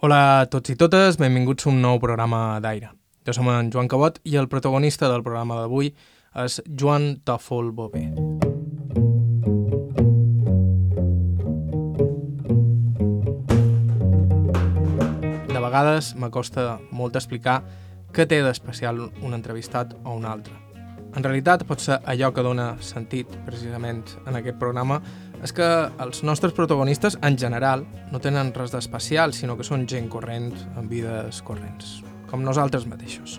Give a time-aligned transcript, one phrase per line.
[0.00, 2.88] Hola a tots i totes, benvinguts a un nou programa d'aire.
[3.28, 5.90] Jo som en Joan Cabot i el protagonista del programa d'avui
[6.40, 8.06] és Joan Tòfol Bové.
[15.52, 17.60] De vegades m'acosta molt explicar
[18.16, 20.56] què té d'especial un entrevistat o un altre.
[21.12, 25.02] En realitat pot ser allò que dona sentit precisament en aquest programa
[25.42, 25.66] és que
[26.02, 30.92] els nostres protagonistes, en general, no tenen res d'especial, sinó que són gent corrent, amb
[30.92, 32.00] vides corrents,
[32.30, 33.38] com nosaltres mateixos.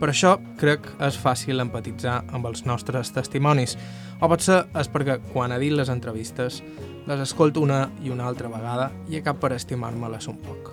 [0.00, 3.76] Per això crec és fàcil empatitzar amb els nostres testimonis,
[4.20, 6.62] o potser és perquè quan ha dit les entrevistes
[7.06, 10.72] les escolto una i una altra vegada i acab per estimar-me-les un poc.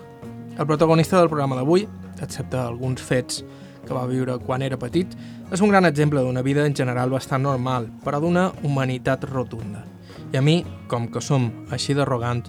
[0.58, 1.86] El protagonista del programa d'avui,
[2.20, 3.42] excepte alguns fets
[3.86, 5.16] que va viure quan era petit,
[5.52, 9.91] és un gran exemple d'una vida en general bastant normal, però d'una humanitat rotunda.
[10.32, 12.46] I a mi, com que som així d'arrogant,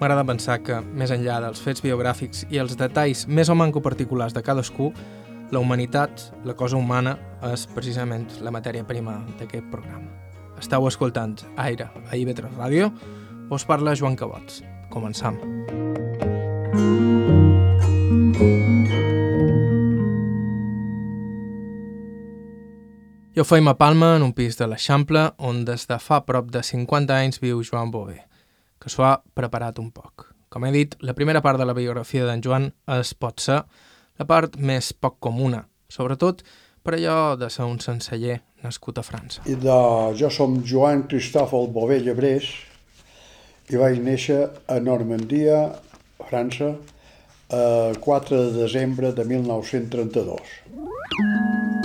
[0.00, 4.32] m'agrada pensar que, més enllà dels fets biogràfics i els detalls més o manco particulars
[4.32, 4.88] de cadascú,
[5.52, 7.18] la humanitat, la cosa humana,
[7.52, 10.08] és precisament la matèria prima d'aquest programa.
[10.56, 12.88] Estau escoltant Aire a IB3 Ràdio,
[13.52, 14.62] us parla Joan Cabots.
[14.88, 15.36] Començam.
[23.36, 26.62] Jo feim a Palma en un pis de l'Eixample on des de fa prop de
[26.64, 28.22] 50 anys viu Joan Bové,
[28.80, 30.30] que s'ho ha preparat un poc.
[30.48, 33.58] Com he dit, la primera part de la biografia d'en Joan es pot ser
[34.16, 36.40] la part més poc comuna, sobretot
[36.80, 39.44] per allò de ser un senceller nascut a França.
[39.44, 39.78] I de,
[40.16, 42.48] jo som Joan Cristòfol Bové Llebrés
[43.68, 45.74] i vaig néixer a Normandia,
[46.24, 46.72] França,
[47.52, 51.75] el 4 de desembre de 1932.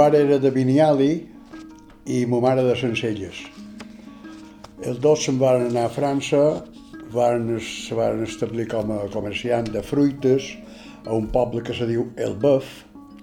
[0.00, 1.10] Pare era de Viniali
[2.08, 3.36] i ma mare de Sencelles.
[4.80, 6.40] Els dos se'n van anar a França,
[7.12, 10.46] van, se van establir com a comerciant de fruites
[11.04, 12.70] a un poble que se diu Elbeuf,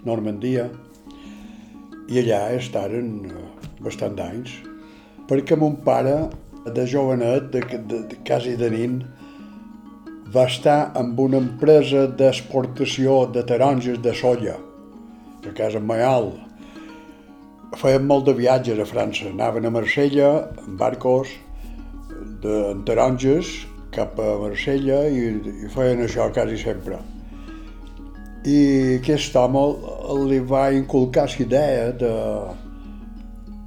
[0.06, 0.68] Normandia,
[2.14, 3.50] i allà estaren eh,
[3.82, 4.60] bastant d'anys,
[5.26, 6.28] perquè mon pare,
[6.78, 9.00] de jovenet, de, de, de, quasi de nin,
[10.30, 14.60] va estar amb una empresa d'exportació de taronges de soia,
[15.42, 16.36] a casa Mayal.
[17.76, 20.30] Feien molt de viatges a França, anaven a Marsella,
[20.64, 21.34] en barcos,
[22.42, 25.28] de, en taronges, cap a Marsella i,
[25.66, 27.02] i feien això quasi sempre.
[28.48, 28.60] I
[29.02, 29.66] aquest home
[30.30, 32.14] li va inculcar la idea de,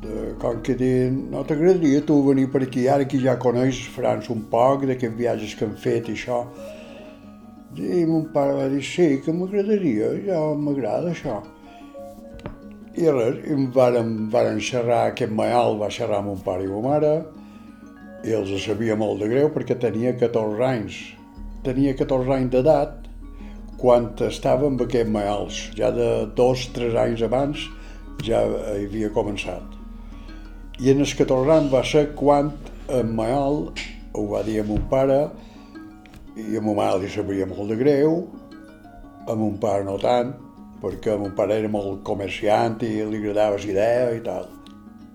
[0.07, 4.33] de com que dir, no t'agradaria tu venir per aquí, ara que ja coneix França
[4.33, 6.45] un poc, d'aquests viatges que han fet i això.
[7.77, 11.43] I mon pare va dir, sí, que m'agradaria, ja m'agrada això.
[13.01, 16.81] I res, i varen, varen xerrar, aquest maial va xerrar amb mon pare i ma
[16.85, 17.13] mare,
[18.29, 20.99] i els sabia molt de greu perquè tenia 14 anys.
[21.65, 23.07] Tenia 14 anys d'edat
[23.81, 25.61] quan estava amb aquests malalts.
[25.79, 27.65] Ja de dos, tres anys abans
[28.27, 28.43] ja
[28.75, 29.65] havia començat.
[30.81, 32.53] I en els 14 anys va ser quan
[32.93, 33.81] en malalt
[34.13, 35.23] ho va dir a mon pare
[36.37, 38.23] i a mon mare li sabia molt de greu,
[39.29, 40.35] a mon pare no tant,
[40.81, 44.49] perquè mon pare era molt comerciant i li agradava la idea i tal.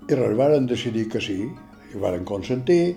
[0.05, 1.39] I res, varen decidir que sí,
[1.93, 2.95] i varen consentir,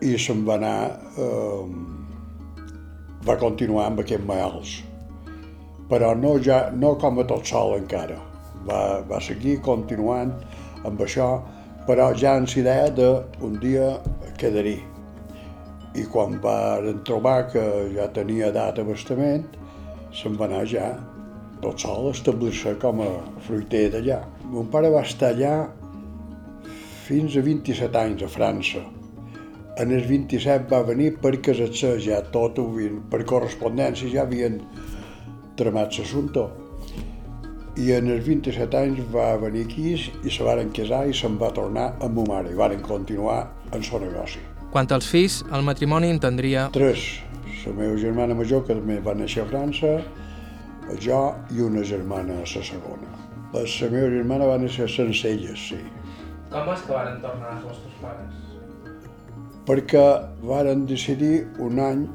[0.00, 0.78] i se'n va anar,
[1.18, 2.62] eh,
[3.26, 4.76] va continuar amb aquests malalts.
[5.88, 8.16] Però no, ja, no com a tot sol encara.
[8.68, 10.32] Va, va seguir continuant
[10.88, 11.28] amb això,
[11.88, 13.90] però ja la idea d'un dia
[14.40, 14.84] quedaria.
[15.96, 17.62] I quan van trobar que
[17.94, 19.46] ja tenia edat abastament,
[20.14, 20.88] se'n va anar ja
[21.62, 23.08] tot sol a establir-se com a
[23.46, 24.20] fruiter d'allà.
[24.52, 25.54] Mon pare va estar allà
[27.08, 28.84] fins a 27 anys a França.
[29.78, 32.58] En els 27 va venir per casar-se ja tot,
[33.10, 34.58] per correspondència ja havien
[35.58, 36.48] tramat l'assumpte.
[37.78, 41.52] I en els 27 anys va venir aquí i se varen casar i se'n va
[41.54, 44.42] tornar amb ma mare i varen continuar en el negoci.
[44.72, 46.68] Quant als fills, el matrimoni en tindria...
[46.74, 47.06] Tres.
[47.68, 49.98] La meva germana major, que també va néixer a França,
[51.04, 51.22] jo
[51.54, 53.10] i una germana a la segona.
[53.52, 55.80] La, meva germana va néixer a Sencelles, sí.
[56.52, 58.44] Com és que varen tornar els vostres pares?
[59.68, 60.04] Perquè
[60.48, 62.06] varen decidir un any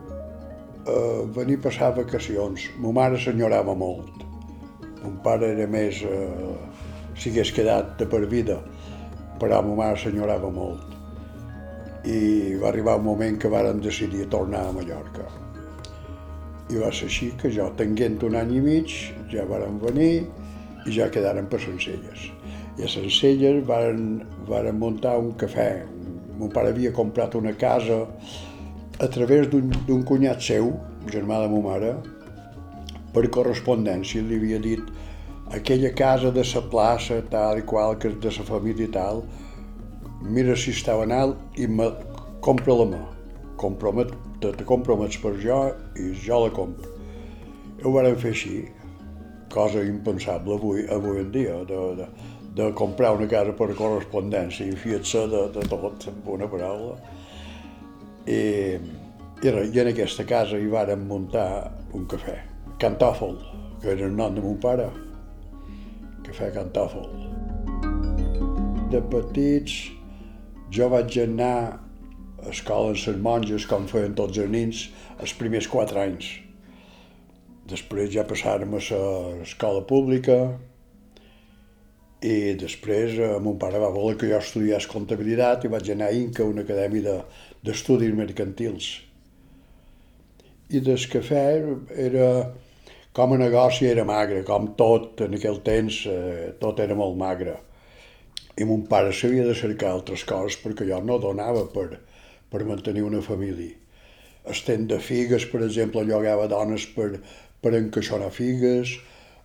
[0.87, 2.69] eh, venir a passar vacacions.
[2.81, 4.25] Ma mare s'enyorava molt.
[5.03, 6.01] Mon pare era més...
[6.05, 6.55] Eh,
[7.13, 8.57] si hagués quedat de per vida,
[9.41, 10.89] però ma mare s'enyorava molt.
[12.09, 15.29] I va arribar un moment que varen decidir tornar a Mallorca.
[16.71, 18.93] I va ser així que jo, tenint un any i mig,
[19.33, 20.23] ja varen venir
[20.85, 22.29] i ja quedaren per Sencelles.
[22.79, 25.69] I a Sencelles varen, varen muntar un cafè.
[26.39, 28.03] Mon pare havia comprat una casa
[28.99, 30.73] a través d'un cunyat seu,
[31.11, 31.93] germà de ma mare,
[33.13, 34.23] per correspondència.
[34.23, 34.81] Li havia dit
[35.53, 39.23] aquella casa de la plaça, tal i qual, que és de la família i tal,
[40.23, 41.91] mira si estava alt i me,
[42.41, 43.01] compra-la mà.
[43.57, 44.11] Compromet,
[44.43, 45.59] te, te compromets per jo
[45.99, 46.91] i jo la compro.
[47.83, 48.57] Ho varen fer així,
[49.53, 52.07] cosa impensable avui, avui en dia, de, de,
[52.59, 56.97] de comprar una casa per correspondència i fiar-se de, de tot, amb una paraula.
[58.27, 58.41] I,
[59.43, 61.47] i, I en aquesta casa hi varen muntar
[61.95, 62.37] un cafè,
[62.81, 63.37] Cantòfol,
[63.81, 64.89] que era el nom de mon pare,
[66.27, 67.09] cafè Cantòfol.
[68.93, 69.79] De petits
[70.73, 71.82] jo vaig anar
[72.45, 74.87] a escola les monges, com feien tots els nins,
[75.19, 76.33] els primers quatre anys
[77.71, 78.79] Després ja passàrem a
[79.39, 80.35] l'escola pública
[82.23, 86.17] i després eh, mon pare va voler que jo estudiés comptabilitat i vaig anar a
[86.17, 87.15] Inca, una acadèmia
[87.63, 88.89] d'estudis de, mercantils.
[90.75, 91.43] I des cafè
[92.05, 92.27] era,
[93.15, 97.57] com a negoci era magre, com tot en aquell temps, eh, tot era molt magre.
[98.59, 101.93] I mon pare s'havia de cercar altres coses perquè jo no donava per,
[102.53, 103.73] per mantenir una família.
[104.53, 107.09] Estent de figues, per exemple, llogava dones per,
[107.63, 108.93] per encaixonar figues,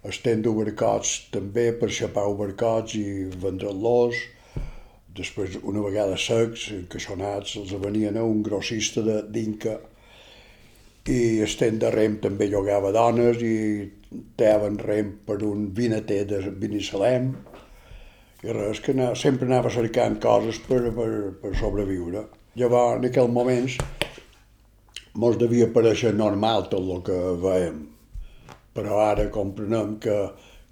[0.07, 3.07] estem d'obercots també per xapar obercots i
[3.43, 4.21] vendre-los.
[5.19, 9.79] Després, una vegada secs, encaixonats, els venien a un grossista d'Inca
[11.09, 13.55] i estem de rem també llogava dones i
[14.37, 17.31] teaven rem per un vinater de Binissalem
[18.45, 21.09] i res, que anava, sempre anava cercant coses per, per,
[21.43, 22.27] per sobreviure.
[22.59, 23.79] Llavors, en aquell moments,
[25.15, 27.87] mos devia pareixer normal tot el que veiem
[28.79, 30.17] però ara comprenem que,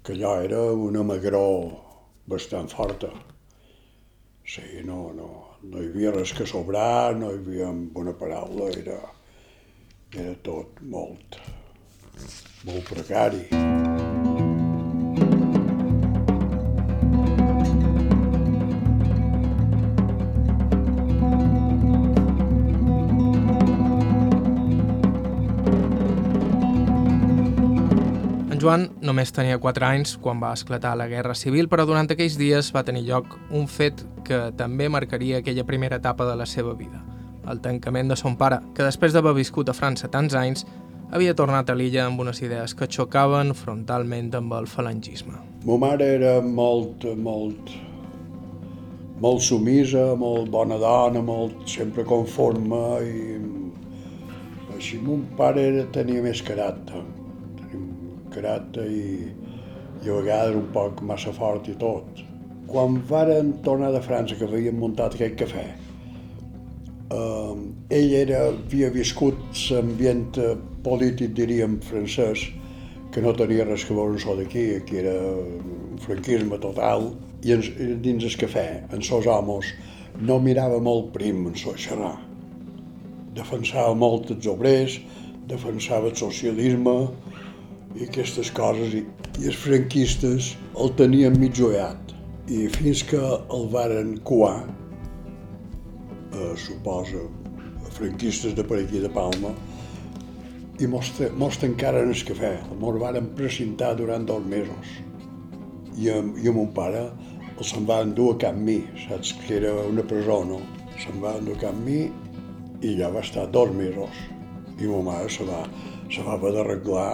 [0.03, 1.47] que allò era una magró
[2.31, 3.09] bastant forta.
[4.47, 5.27] Sí, no, no,
[5.67, 7.73] no hi havia res que sobrar, no hi havia
[8.03, 9.01] una paraula, era,
[10.15, 11.41] era tot molt,
[12.63, 13.43] molt precari.
[28.67, 32.73] Joan només tenia 4 anys quan va esclatar la Guerra Civil, però durant aquells dies
[32.75, 36.99] va tenir lloc un fet que també marcaria aquella primera etapa de la seva vida,
[37.47, 40.65] el tancament de son pare, que després d'haver viscut a França tants anys,
[41.15, 45.39] havia tornat a l'illa amb unes idees que xocaven frontalment amb el falangisme.
[45.63, 47.71] Ma mare era molt, molt,
[49.23, 53.21] molt sumisa, molt bona dona, molt sempre conforme i
[54.75, 57.05] així mon pare era, tenia més caràcter
[58.37, 59.09] caràcter i,
[60.05, 62.23] i a vegades un poc massa fort i tot.
[62.71, 65.65] Quan varen tornar de França, que havíem muntat aquest cafè,
[67.17, 67.55] eh,
[67.99, 70.39] ell era, havia viscut l'ambient
[70.83, 72.47] polític, diríem, francès,
[73.11, 77.11] que no tenia res que veure amb d'aquí, que era un franquisme total,
[77.43, 77.69] i ens,
[78.03, 79.71] dins el cafè, en sos homes,
[80.19, 82.15] no mirava molt prim en so xerrar.
[83.37, 84.99] Defensava molt els obrers,
[85.47, 86.95] defensava el socialisme,
[87.97, 89.03] i aquestes coses, i,
[89.41, 92.13] i els franquistes el tenien mig joiat.
[92.47, 94.61] I fins que el varen coar,
[96.31, 97.25] eh, suposa,
[97.97, 99.51] franquistes de per aquí de Palma,
[100.77, 101.09] i mos,
[101.41, 102.53] mos tancaren el cafè.
[102.79, 104.93] Mos varen precintar durant dos mesos.
[105.97, 107.07] I, i amb mon pare
[107.57, 110.59] el se'n va endur a Camp Mi, saps que era una presó, no?
[111.01, 112.03] Se'n va endur a Camp Mi
[112.85, 114.21] i ja va estar dos mesos.
[114.77, 115.63] I ma mare se va,
[116.13, 117.09] se va haver d'arreglar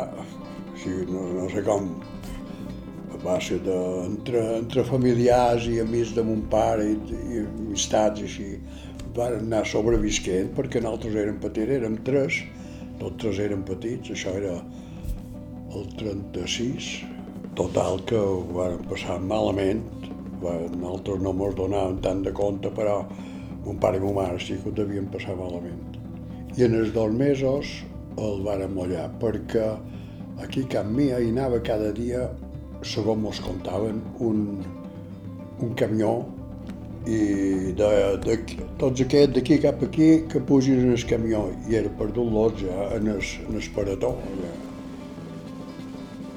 [0.83, 1.89] sigui, no, no sé com,
[3.23, 6.97] va ser de, entre, entre familiars i amics de mon pare i,
[7.33, 8.49] i amistats i així,
[9.15, 12.41] van anar sobrevisquent perquè nosaltres érem petits, érem tres,
[12.99, 14.57] tots tres érem petits, això era
[15.73, 16.89] el 36,
[17.57, 19.83] total que ho van passar malament,
[20.43, 22.99] nosaltres no ens donàvem tant de compte, però
[23.63, 25.99] mon pare i mon mare sí que ho devien passar malament.
[26.57, 27.69] I en els dos mesos
[28.21, 29.71] el varen mullar perquè
[30.41, 32.29] Aquí a Camp Mia hi anava cada dia,
[32.81, 34.63] segons mos contaven, un,
[35.61, 36.13] un camió
[37.05, 37.19] i
[37.75, 37.89] de,
[38.23, 38.37] de,
[38.79, 42.87] tots aquests d'aquí cap aquí que pugin en el camió i era per dur-los ja
[42.95, 44.53] en el, en el parató ja,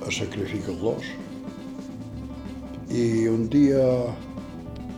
[0.06, 1.14] a sacrificar-los.
[2.90, 3.86] I un dia,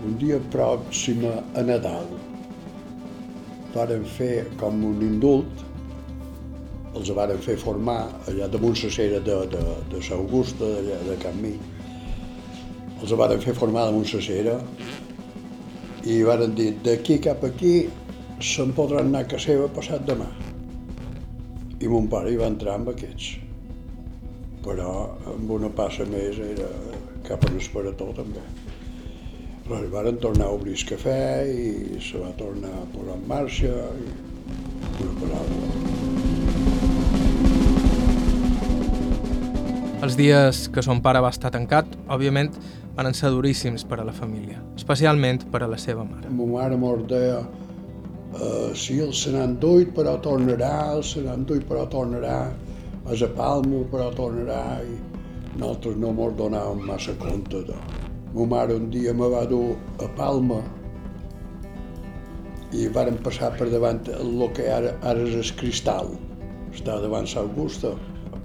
[0.04, 2.10] un dia pròxim a Nadal
[3.74, 5.67] varen fer com un indult
[6.98, 8.00] els varen fer formar
[8.30, 9.62] allà damunt la cera de, de,
[9.92, 11.54] de Augusta, d'allà de Can Mi,
[12.98, 14.58] els van fer formar damunt la cera
[16.08, 17.74] i van dir d'aquí cap aquí
[18.42, 20.28] se'n podran anar a casa seva passat demà.
[21.78, 23.36] I mon pare hi va entrar amb aquests.
[24.64, 24.94] Però
[25.34, 26.70] amb una passa més era
[27.28, 28.42] cap a l'esperató també.
[29.68, 31.20] Aleshores van tornar a obrir el cafè
[31.52, 36.07] i se va tornar a posar en marxa i una paraula.
[39.98, 42.52] Els dies que son pare va estar tancat, òbviament,
[42.94, 46.30] van ser duríssims per a la família, especialment per a la seva mare.
[46.30, 51.42] Ma mare mos deia uh, sí, el se n'han duit, però tornarà, el se n'han
[51.48, 52.36] duit, però tornarà,
[53.08, 54.94] a Palma, però tornarà, i
[55.58, 57.78] nosaltres no mos donàvem massa compte de...
[58.36, 59.74] Ma mare un dia me va dur
[60.04, 60.60] a Palma
[62.76, 66.12] i varen passar per davant el que ara, ara és el cristal,
[66.70, 67.96] està davant l'Augusta,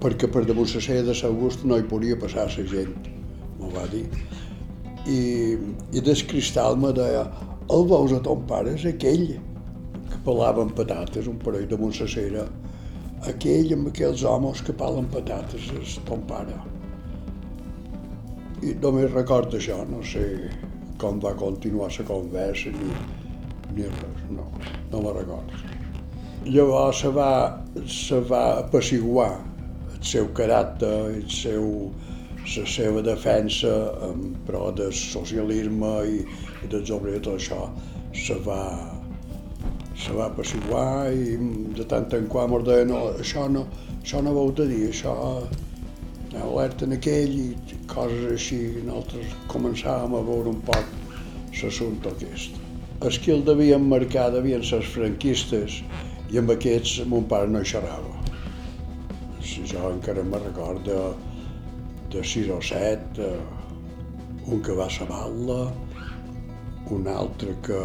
[0.04, 3.06] perquè per damunt la sèrie de l'August no hi podia passar la gent,
[3.56, 4.04] m'ho va dir.
[5.08, 5.20] I,
[5.96, 7.22] i des cristal me deia,
[7.72, 9.24] el veus a ton pare és aquell
[10.10, 12.44] que pelaven patates, un parell damunt la cera,
[13.30, 16.58] aquell amb aquells homes que palen patates és ton pare.
[18.60, 20.26] I només recordo això, no sé
[21.00, 22.92] com va continuar la conversa ni,
[23.72, 24.44] ni res, no,
[24.92, 25.64] no la recordo.
[26.44, 27.32] Llavors se va,
[27.88, 29.32] se va apaciguar
[30.04, 31.68] seu caràcter, el seu,
[32.44, 33.72] la seva defensa
[34.08, 36.18] en pro del socialisme i,
[36.64, 37.60] i dels obrers, tot això
[38.14, 38.62] se va,
[39.98, 41.38] se va apaciguar i
[41.78, 43.66] de tant en quant mos deia no, això no,
[44.00, 45.14] això no vau de dir, això
[46.42, 47.48] alerta en aquell i
[47.90, 50.92] coses així, nosaltres començàvem a veure un poc
[51.62, 52.58] l'assumpte aquest.
[53.06, 55.80] Els que el devien marcar devien ser els franquistes
[56.32, 58.13] i amb aquests mon pare no xerrava.
[59.44, 61.14] Si jo encara me recordo
[62.10, 63.28] de 6 o 7,
[64.46, 65.72] un que va a Batla,
[66.90, 67.80] un altre que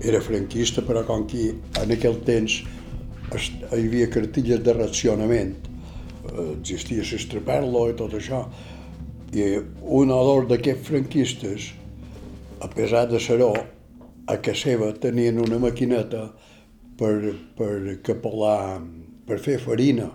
[0.00, 2.60] era franquista, però com que en aquell temps
[3.32, 5.56] hi havia cartilles de racionament,
[6.58, 8.44] existia l'estraperlo i tot això,
[9.32, 11.72] i un o dos d'aquests franquistes,
[12.60, 13.52] a pesar de ser-ho,
[14.26, 16.28] a casa seva tenien una maquineta
[16.98, 18.80] per, per capelar,
[19.30, 20.08] per fer farina.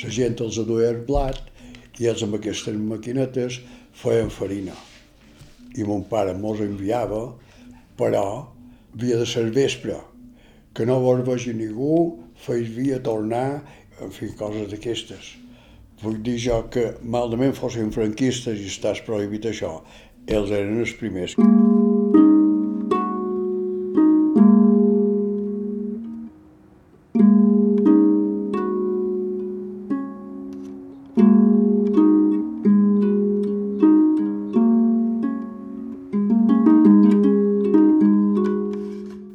[0.00, 1.42] La gent els duia el blat
[2.00, 3.60] i ells amb aquestes maquinetes
[4.00, 4.72] feien farina.
[5.76, 7.20] I mon pare mos enviava,
[8.00, 8.24] però
[8.94, 9.98] havia de ser vespre,
[10.72, 13.60] que no vos vegi ningú, feis via tornar
[14.00, 15.34] en fi, coses d'aquestes.
[16.00, 19.76] Vull dir jo que malament fossin franquistes i estàs prohibit això.
[20.26, 21.36] Ells eren els primers.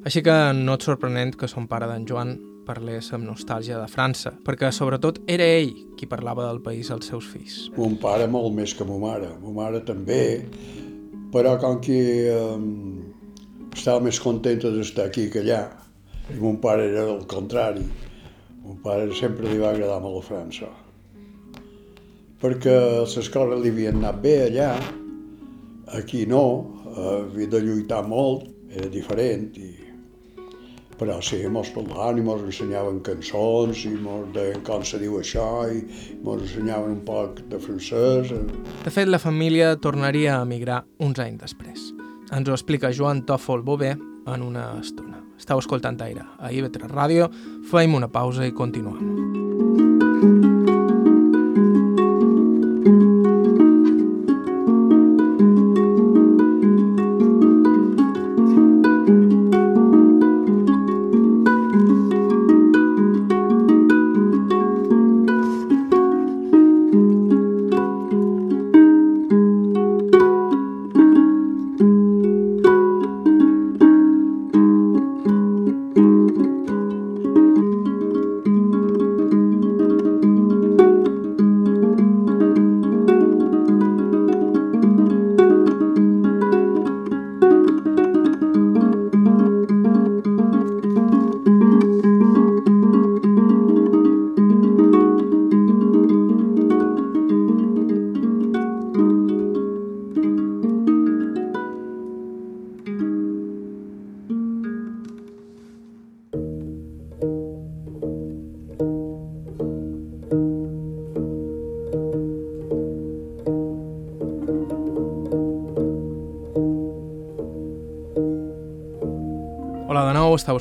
[0.09, 2.31] Així que no et sorprenent que son pare d'en Joan
[2.65, 7.27] parlés amb nostàlgia de França, perquè sobretot era ell qui parlava del país als seus
[7.29, 7.57] fills.
[7.75, 10.23] Mon pare molt més que ma mare, ma mare també,
[11.29, 11.99] però com que
[12.33, 12.63] um,
[13.69, 15.59] estava més contenta d'estar aquí que allà,
[16.33, 17.85] i mon pare era el contrari.
[18.63, 20.71] Mon pare sempre li va agradar molt a França,
[22.41, 22.73] perquè
[23.03, 24.71] les coses li havien anat bé allà,
[26.01, 26.41] aquí no,
[26.95, 29.88] havia de lluitar molt, era diferent, i
[30.99, 35.47] però sí, mos parlaven i mos ensenyaven cançons i mos deien com se diu això
[35.71, 35.81] i
[36.25, 38.33] mos ensenyaven un poc de francès.
[38.83, 41.89] De fet, la família tornaria a emigrar uns anys després.
[42.35, 45.23] Ens ho explica Joan Tòfol Bové en una estona.
[45.39, 47.29] Estau escoltant aire a IB3 Ràdio,
[47.71, 49.48] feim una pausa i continuem.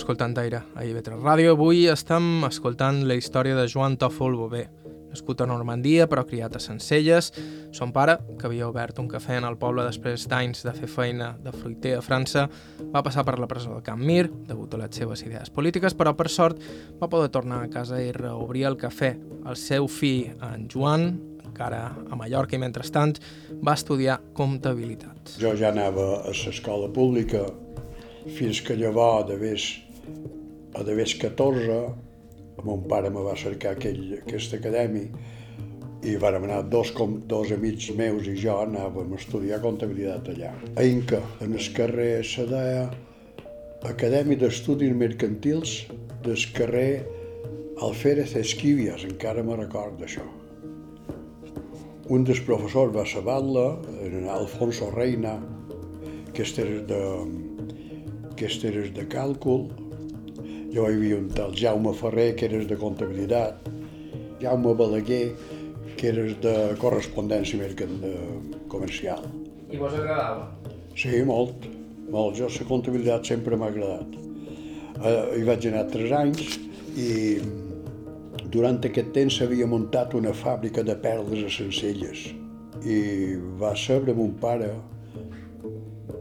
[0.08, 1.50] Escoltant Aire a IB3 Ràdio.
[1.52, 4.62] Avui estem escoltant la història de Joan Tòfol Bové,
[5.10, 7.28] nascut a Normandia però criat a Sencelles.
[7.76, 11.34] Son pare, que havia obert un cafè en el poble després d'anys de fer feina
[11.44, 12.46] de fruiter a França,
[12.88, 16.14] va passar per la presó de Camp Mir, degut a les seves idees polítiques, però
[16.16, 16.64] per sort
[16.96, 19.12] va poder tornar a casa i reobrir el cafè.
[19.44, 21.10] El seu fill, en Joan,
[21.44, 23.18] encara a Mallorca i mentrestant
[23.60, 25.36] va estudiar comptabilitat.
[25.36, 27.44] Jo ja anava a l'escola pública
[28.28, 29.68] fins que llavors,
[30.74, 31.80] a d'haver 14,
[32.64, 35.04] mon pare me va cercar aquell, aquest acadèmi
[36.06, 40.52] i vàrem anar dos, com, dos amics meus i jo anàvem a estudiar comptabilitat allà.
[40.78, 42.88] A Inca, en el carrer se deia
[43.88, 45.84] Acadèmia d'Estudis Mercantils
[46.24, 47.06] del carrer
[47.82, 50.24] Alférez Esquivias, encara me record d'això.
[52.10, 53.66] Un dels professors va saber-la,
[54.06, 55.36] en Alfonso Reina,
[56.34, 57.02] que era de,
[58.38, 59.68] que era de càlcul,
[60.72, 63.68] jo hi havia un tal Jaume Ferrer, que eres de comptabilitat,
[64.42, 65.32] Jaume Balaguer,
[65.96, 68.14] que eres de correspondència de
[68.68, 69.24] comercial.
[69.70, 70.48] I vos agradava?
[70.96, 71.66] Sí, molt,
[72.10, 72.36] molt.
[72.38, 74.14] Jo la comptabilitat sempre m'ha agradat.
[74.98, 76.58] Eh, hi vaig anar tres anys
[76.98, 77.38] i
[78.50, 82.24] durant aquest temps s'havia muntat una fàbrica de perles a Sencelles
[82.82, 82.98] i
[83.60, 84.70] va saber mon pare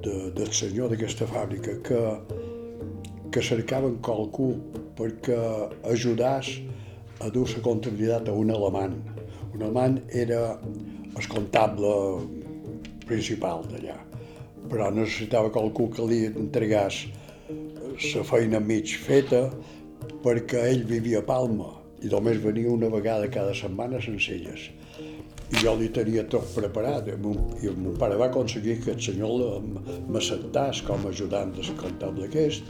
[0.04, 2.02] de, del senyor d'aquesta fàbrica que
[3.32, 4.54] que cercaven qualcú
[4.98, 5.38] perquè
[5.92, 6.52] ajudàs
[7.24, 8.98] a dur la comptabilitat a un alemany.
[9.54, 10.42] Un alemany era
[11.18, 11.94] el comptable
[13.08, 13.98] principal d'allà,
[14.70, 17.06] però necessitava qualcú que li entregàs
[18.14, 19.48] la feina mig feta
[20.24, 21.72] perquè ell vivia a Palma
[22.06, 24.68] i només venia una vegada cada setmana Sencelles.
[25.48, 29.02] I jo li tenia tot preparat i mon, i mon pare va aconseguir que el
[29.02, 29.64] senyor
[30.12, 32.68] m'acceptàs com a ajudant del comptable aquest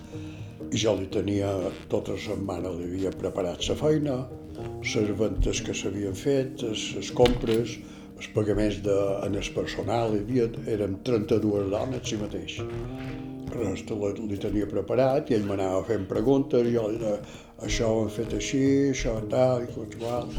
[0.72, 1.52] jo li tenia
[1.92, 4.18] tota la setmana, li havia preparat la feina,
[4.58, 7.78] les ventes que s'havien fet, les compres,
[8.18, 12.58] els pagaments de, en el personal, hi havia, érem 32 dones si mateix.
[13.54, 17.22] Res, li, li tenia preparat i ell m'anava fent preguntes, jo li deia,
[17.64, 20.30] això ho hem fet així, això tal, i qual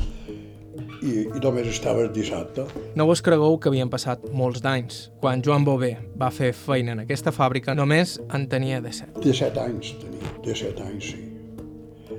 [1.02, 2.66] i, i només estava el dissabte.
[2.98, 5.09] No vos cregueu que havien passat molts d'anys.
[5.22, 9.20] Quan Joan Bové va fer feina en aquesta fàbrica, només en tenia 17.
[9.24, 11.24] 17 anys tenia, 17 anys, sí.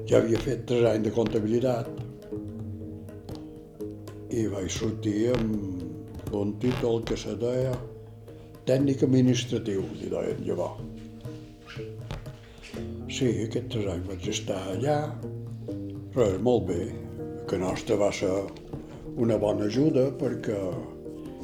[0.10, 1.90] Ja havia fet 3 anys de comptabilitat
[4.34, 7.74] i vaig sortir amb un títol que se deia
[8.70, 10.86] tècnic administratiu, li deien llavors.
[13.10, 14.98] Sí, aquests tres anys vaig estar allà,
[16.14, 16.84] res, molt bé,
[17.50, 18.30] que nostra va ser
[19.18, 20.58] una bona ajuda perquè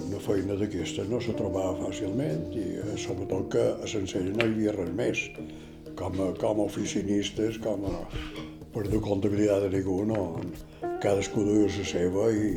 [0.06, 4.52] una feina d'aquesta no se trobava fàcilment i eh, sobretot que a Sencella no hi
[4.54, 5.24] havia res més.
[5.96, 7.94] Com a, com a oficinistes, com a
[8.76, 10.42] per dur comptabilitat de ningú, no.
[11.02, 12.50] Cadascú duia la seva i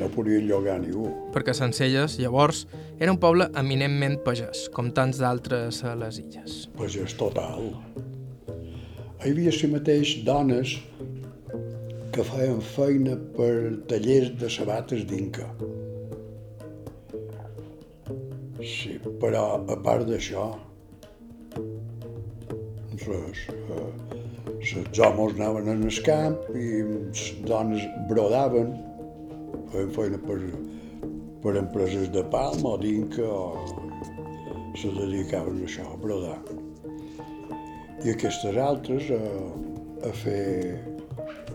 [0.00, 1.10] no podien llogar ningú.
[1.36, 2.64] Perquè Sencelles, llavors,
[2.96, 6.64] era un poble eminentment pagès, com tants d'altres a les illes.
[6.80, 7.74] Pagès total.
[9.20, 10.78] Hi havia si mateix dones
[12.14, 13.54] que feien feina per
[13.90, 15.48] tallers de sabates d'Inca.
[18.62, 20.44] Sí, però a part d'això,
[23.02, 23.42] res.
[23.50, 23.90] Eh,
[24.84, 28.70] els homes anaven en el camp i les dones brodaven,
[29.74, 30.38] feien feina per,
[31.42, 33.66] per empreses de Palma o d'Inca o
[34.78, 36.38] se dedicaven a això, a brodar.
[38.06, 39.22] I aquestes altres a,
[40.06, 40.93] a fer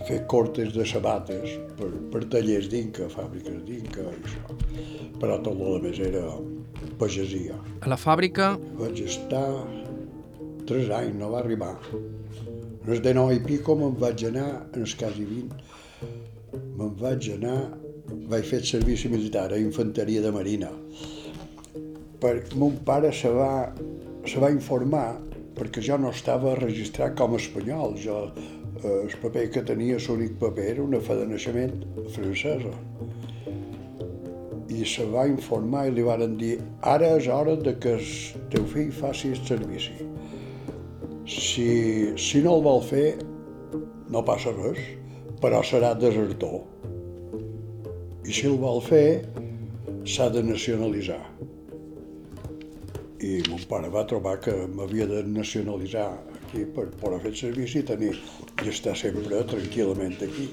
[0.08, 4.58] fer cortes de sabates per, per tallers d'Inca, fàbriques d'Inca i això.
[5.20, 6.24] Però tot el més era
[7.02, 7.58] pagesia.
[7.82, 8.54] A la fàbrica...
[8.80, 9.46] Vaig estar
[10.70, 11.74] tres anys, no va arribar.
[11.94, 15.64] En el de nou i pico me'n vaig anar, en els quasi 20,
[16.80, 17.58] me'n vaig anar,
[18.32, 20.72] vaig fer servici militar a Infanteria de Marina.
[22.20, 23.72] Per, mon pare se va,
[24.28, 25.20] se va informar
[25.60, 28.22] perquè jo no estava registrat com a espanyol, jo
[28.84, 31.74] el paper que tenia, l'únic paper, era una fe de naixement
[32.16, 32.72] francesa.
[34.70, 38.06] I se va informar i li varen dir ara és hora de que el
[38.54, 39.98] teu fill faci el servici.
[41.30, 41.68] Si,
[42.18, 43.18] si no el vol fer,
[44.10, 44.80] no passa res,
[45.42, 46.62] però serà desertor.
[48.26, 49.22] I si el vol fer,
[50.06, 51.22] s'ha de nacionalitzar.
[53.20, 56.14] I mon pare va trobar que m'havia de nacionalitzar
[56.50, 58.16] aquí per poder fer servici i tenir
[58.64, 60.48] i estar sempre tranquil·lament aquí.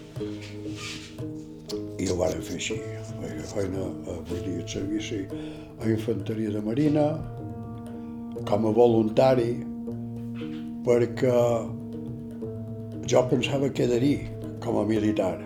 [1.96, 2.76] I ho varen fer així.
[3.16, 3.88] Fer feina,
[4.28, 5.22] vull dir, el servici
[5.80, 7.06] a Infanteria de Marina,
[8.46, 9.54] com a voluntari,
[10.86, 11.34] perquè
[13.08, 14.28] jo pensava que quedaria
[14.60, 15.38] com a militar.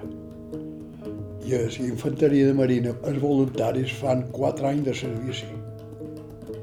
[1.47, 5.49] I a la infanteria de marina, els voluntaris fan 4 anys de servici.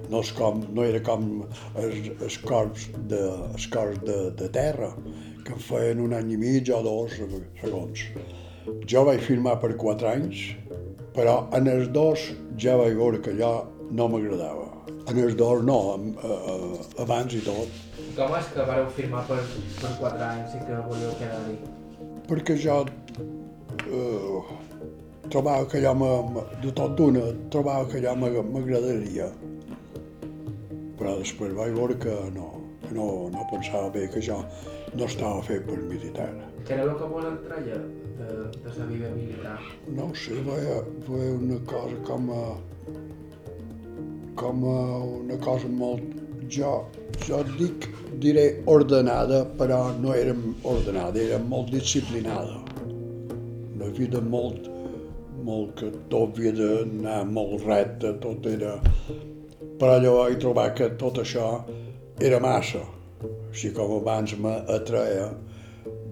[0.08, 1.28] No, és com, no era com
[1.76, 3.22] els, els corps, de,
[3.54, 4.94] els corps de, de terra,
[5.44, 7.18] que en feien un any i mig o dos
[7.62, 8.06] segons.
[8.88, 10.44] Jo vaig firmar per 4 anys,
[11.16, 13.52] però en els dos ja vaig veure que allò
[13.92, 14.68] no m'agradava.
[15.08, 15.80] En els dos no,
[17.00, 17.72] abans i tot.
[18.18, 19.40] Com és que vareu firmar per,
[19.80, 21.58] per 4 anys i que volíeu quedar-hi?
[22.28, 22.80] Perquè jo
[23.88, 24.56] eh,
[25.32, 26.12] trobava que allò,
[26.64, 29.32] de tot d'una, trobava que allò m'agradaria.
[30.98, 32.48] Però després vaig veure que no,
[32.84, 34.40] que no, no pensava bé, que jo
[34.96, 36.30] no estava fet per militar.
[36.68, 37.78] Què era el que vol entrar ja
[38.20, 38.30] de,
[38.64, 39.58] de la vida militar?
[39.98, 40.80] No ho sé, veia,
[41.10, 42.46] veia una cosa com a,
[44.42, 44.80] com a
[45.20, 46.16] una cosa molt...
[46.48, 46.72] Jo,
[47.28, 47.90] jo dic,
[48.24, 50.32] diré ordenada, però no era
[50.64, 52.62] ordenada, era molt disciplinada.
[53.76, 54.70] Una vida molt,
[55.44, 58.78] molt que tot havia d'anar molt recte, tot era...
[59.78, 61.48] Però jo vaig trobar que tot això
[62.20, 62.82] era massa.
[63.52, 65.32] Així com abans m'atreia,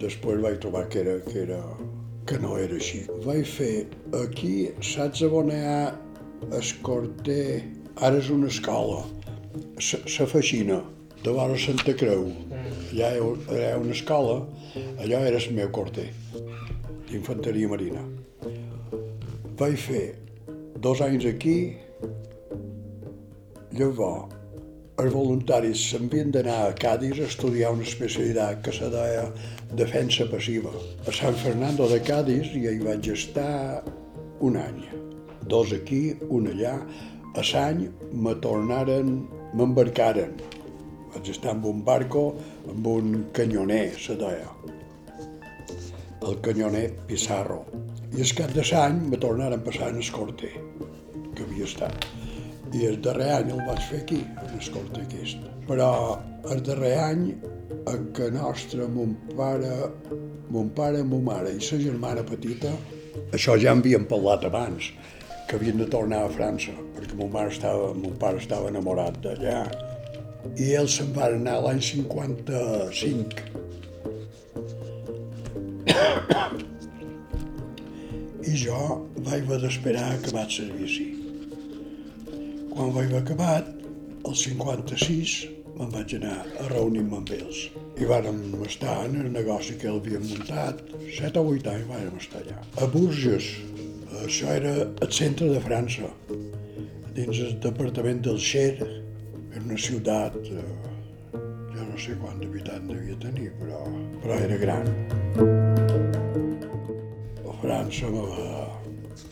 [0.01, 1.61] després vaig trobar que era, que era,
[2.25, 3.03] que no era així.
[3.25, 3.73] Vaig fer
[4.21, 5.79] aquí, saps on hi ha
[6.45, 6.61] el
[8.05, 9.05] ara és una escola,
[9.79, 10.81] la feixina,
[11.23, 12.27] de vora Santa Creu.
[12.91, 14.35] Allà hi ha una escola,
[14.99, 16.09] allò era el meu corter,
[17.09, 18.03] d'infanteria marina.
[19.57, 20.05] Vaig fer
[20.83, 21.57] dos anys aquí,
[23.77, 24.35] llavors
[25.03, 29.25] els voluntaris s'havien d'anar a Cádiz a estudiar una especialitat que se deia
[29.81, 30.71] defensa passiva.
[31.03, 33.83] A Sant Fernando de Cádiz i hi vaig estar
[34.39, 34.79] un any.
[35.51, 36.77] Dos aquí, un allà.
[37.35, 37.83] A l'any
[38.13, 39.11] me tornaren,
[39.51, 40.39] m'embarcaren.
[41.11, 42.29] Vaig estar amb un barco,
[42.71, 44.47] amb un canyoner, se deia.
[46.23, 47.65] El canyoner Pizarro.
[48.15, 50.53] I al cap de l'any me tornaren passant el corter,
[51.35, 52.07] que havia estat
[52.75, 55.39] i el darrer any el vaig fer aquí, en escolta aquest.
[55.69, 55.89] Però
[56.51, 57.23] el darrer any
[57.91, 59.73] en què nostre, mon pare,
[60.53, 62.71] mon pare, mon mare i sa germana petita,
[63.35, 64.83] això ja en havien parlat abans,
[65.47, 69.59] que havien de tornar a França, perquè mon, mare estava, mon pare estava enamorat d'allà.
[70.61, 73.35] I ells se'n van anar l'any 55.
[78.45, 78.79] I jo
[79.25, 81.14] vaig haver d'esperar a acabar el servici.
[82.75, 83.67] Quan ho vaig acabat,
[84.27, 85.33] el 56,
[85.77, 87.59] me'n vaig anar a reunir-me amb ells.
[87.95, 92.41] I vàrem estar en el negoci que havíem muntat, 7 o 8 anys vàrem estar
[92.41, 92.57] allà.
[92.83, 93.47] A Bourges,
[94.25, 96.09] això era el centre de França,
[97.15, 100.65] dins el departament del Cher, era una ciutat, eh,
[101.31, 103.85] jo no sé quant d'habitants devia tenir, però,
[104.25, 104.91] però era gran.
[107.39, 108.67] A França me va,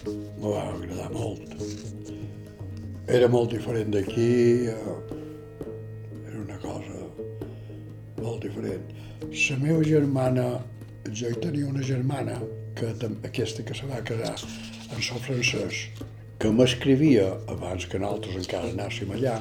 [0.08, 2.03] me va agradar molt
[3.08, 4.76] era molt diferent d'aquí, eh,
[6.28, 7.00] era una cosa
[8.22, 8.92] molt diferent.
[9.24, 10.48] La meva germana,
[11.12, 12.40] jo hi tenia una germana,
[12.76, 12.94] que
[13.26, 14.36] aquesta que se va casar
[14.96, 15.90] en so francès,
[16.40, 19.38] que m'escrivia, abans que nosaltres encara anàssim allà,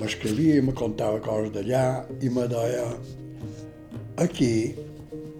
[0.00, 2.84] m'escrivia i me contava coses d'allà i me deia
[4.20, 4.74] aquí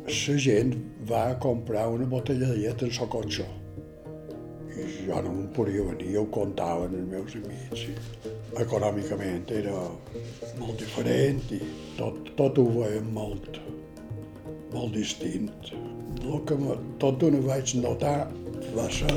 [0.06, 0.72] la gent
[1.10, 3.44] va comprar una botella de llet en so cotxe
[4.76, 7.84] jo no me'n podia venir, ja ho contaven els meus amics.
[7.86, 9.76] I econòmicament era
[10.60, 11.60] molt diferent i
[11.98, 13.60] tot, tot ho veiem molt,
[14.74, 15.50] molt distint.
[16.26, 16.58] El que
[17.02, 18.18] tot d'una vaig notar
[18.76, 19.12] va ser,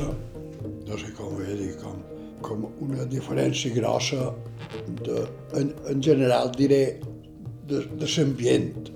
[0.86, 2.02] no sé com ho dit, com,
[2.46, 4.30] com una diferència grossa
[5.04, 5.24] de,
[5.58, 6.84] en, en general diré
[7.70, 8.94] de, de l'ambient.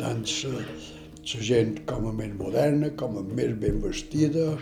[0.00, 0.24] Tant
[1.30, 4.54] la gent com a més moderna, com a més ben vestida,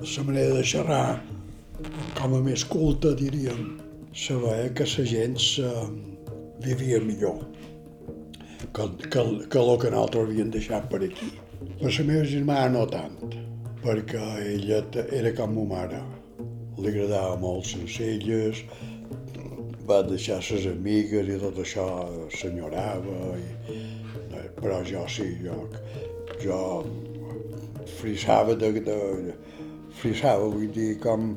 [0.00, 1.22] la manera de xerrar
[2.18, 3.76] com a més culta, diríem,
[4.12, 5.70] veia que la gent se
[6.64, 7.44] vivia millor
[8.72, 11.30] que, que, que el que nosaltres havíem deixat per aquí.
[11.80, 13.16] Per la meva germana no tant,
[13.84, 14.82] perquè ella
[15.20, 16.02] era com ma mare.
[16.76, 18.62] Li agradava molt sencelles,
[19.88, 21.86] va deixar ses amigues i tot això
[22.36, 23.76] s'enyorava, i,
[24.60, 25.56] però jo sí, jo,
[26.42, 26.60] jo
[27.96, 28.98] frisava de, de,
[30.00, 31.32] frisava, vull dir, com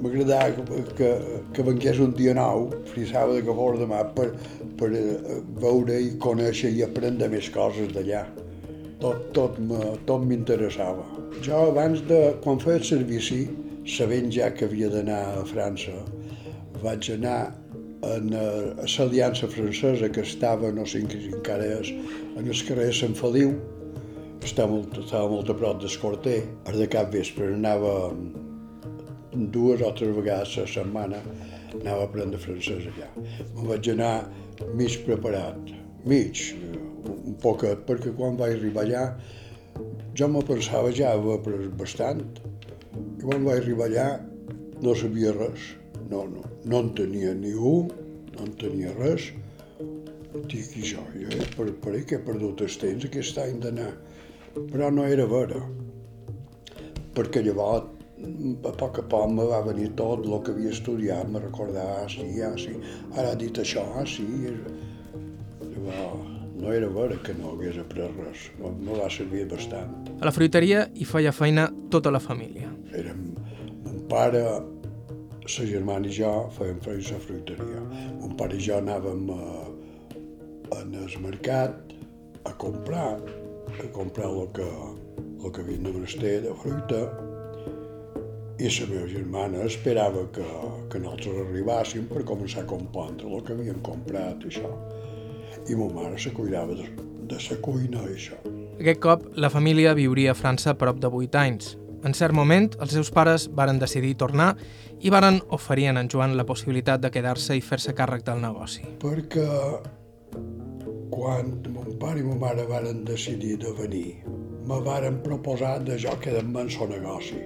[0.00, 1.08] m'agradava que, que,
[1.54, 4.30] que vengués un dia nou, frisava de que fos demà per,
[4.80, 8.24] per eh, veure i conèixer i aprendre més coses d'allà.
[9.00, 9.56] Tot, tot,
[10.08, 11.04] tot m'interessava.
[11.44, 13.42] Jo abans de, quan feia el servici,
[13.88, 15.94] sabent ja que havia d'anar a França,
[16.82, 17.38] vaig anar
[18.08, 21.92] en eh, l'aliança francesa que estava, no sé si encara és,
[22.36, 23.56] en el carrer Sant Feliu,
[24.44, 26.38] estava molt, estava molt a prop del Corter.
[26.70, 27.94] El de cap vespre anava
[29.32, 31.20] dues o tres vegades a la setmana
[31.80, 33.10] anava a aprendre francès allà.
[33.54, 34.14] Me vaig anar
[34.76, 35.74] mig preparat,
[36.04, 36.42] mig,
[37.06, 39.04] un poquet, perquè quan vaig arribar allà
[40.18, 42.24] jo me pensava ja haver après bastant
[42.92, 44.08] i quan vaig arribar allà
[44.82, 45.70] no sabia res
[46.10, 47.90] no, no, no en tenia ni un,
[48.34, 49.30] no en tenia res.
[50.50, 53.92] Dic, i jo, jo per, per què he perdut el temps aquest any d'anar?
[54.54, 55.60] Però no era vera,
[57.14, 57.96] perquè llavors
[58.68, 62.08] a poc a poc me va venir tot el que havia estudiat, me recordava, ah,
[62.10, 62.74] sí, ah, sí,
[63.16, 64.26] ara ha dit això, ah, sí.
[65.70, 66.28] Llavors,
[66.60, 70.10] no era vera que no hagués après res, me va servir bastant.
[70.20, 72.68] A la fruiteria hi feia feina tota la família.
[72.96, 73.30] Érem,
[73.86, 74.44] mon pare
[75.48, 77.84] sa germana i jo fèiem feina a fruiteria.
[78.20, 79.40] Mon pare i jo anàvem a,
[80.76, 81.96] a, el mercat
[82.44, 83.16] a comprar,
[83.84, 84.68] a comprar el que,
[85.44, 87.02] el que havia de menester de fruita
[88.60, 90.46] i la meva germana esperava que,
[90.92, 94.72] que nosaltres arribàssim per començar a compondre el que havíem comprat i això.
[95.68, 96.88] I ma mare se cuidava de,
[97.30, 98.40] de la cuina i això.
[98.80, 102.94] Aquest cop, la família viuria a França prop de 8 anys, en cert moment, els
[102.96, 104.54] seus pares varen decidir tornar
[105.04, 108.86] i varen oferir a en Joan la possibilitat de quedar-se i fer-se càrrec del negoci.
[109.02, 109.44] Perquè
[111.10, 114.22] quan mon pare i ma mare varen decidir de venir,
[114.68, 117.40] me varen proposar de jo quedar-me en el negoci.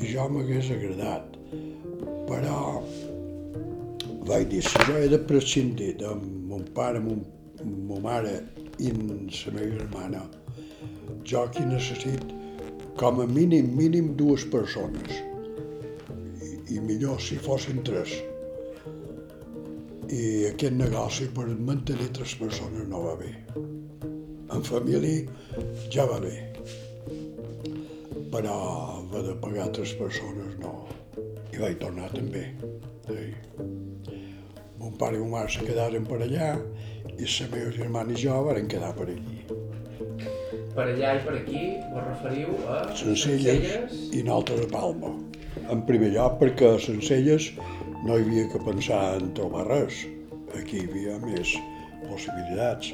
[0.00, 1.36] I jo m'hagués agradat.
[2.30, 2.82] Però
[4.28, 6.14] vaig dir, si jo he de prescindir de
[6.48, 7.24] mon pare, mon,
[7.64, 8.36] mon mare
[8.78, 10.22] i la meva germana,
[11.24, 12.24] jo aquí necessit
[12.96, 15.22] com a mínim, mínim dues persones.
[16.40, 18.29] I, i millor si fossin tres.
[20.10, 23.30] I aquest negoci per mantenir tres persones no va bé.
[24.50, 25.22] En família
[25.94, 26.34] ja va bé.
[28.32, 28.56] Però
[29.12, 30.74] va de pagar tres persones no.
[31.54, 32.44] I vaig tornar també.
[33.06, 33.30] Sí.
[34.80, 36.52] Mon pare i mon mare se quedaren per allà
[37.16, 39.40] i la meva germana i jo van quedar per allí
[40.74, 45.10] per allà i per aquí vos referiu a Sencelles, Sencelles i nosaltres a Palma.
[45.74, 47.50] En primer lloc perquè a Sencelles
[48.04, 50.02] no hi havia que pensar en trobar res.
[50.58, 51.54] Aquí hi havia més
[52.08, 52.92] possibilitats.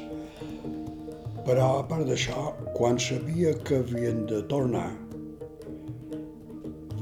[1.47, 4.89] Però a part d'això, quan sabia que havien de tornar,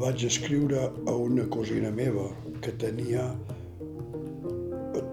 [0.02, 2.30] vaig escriure a una cosina meva
[2.62, 3.30] que tenia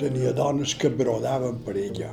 [0.03, 2.09] tenia dones que brodaven per ella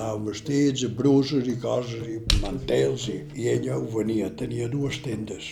[0.00, 5.48] brodava vestits, bruses i coses, i mantels, i, i ella ho venia, tenia dues tendes.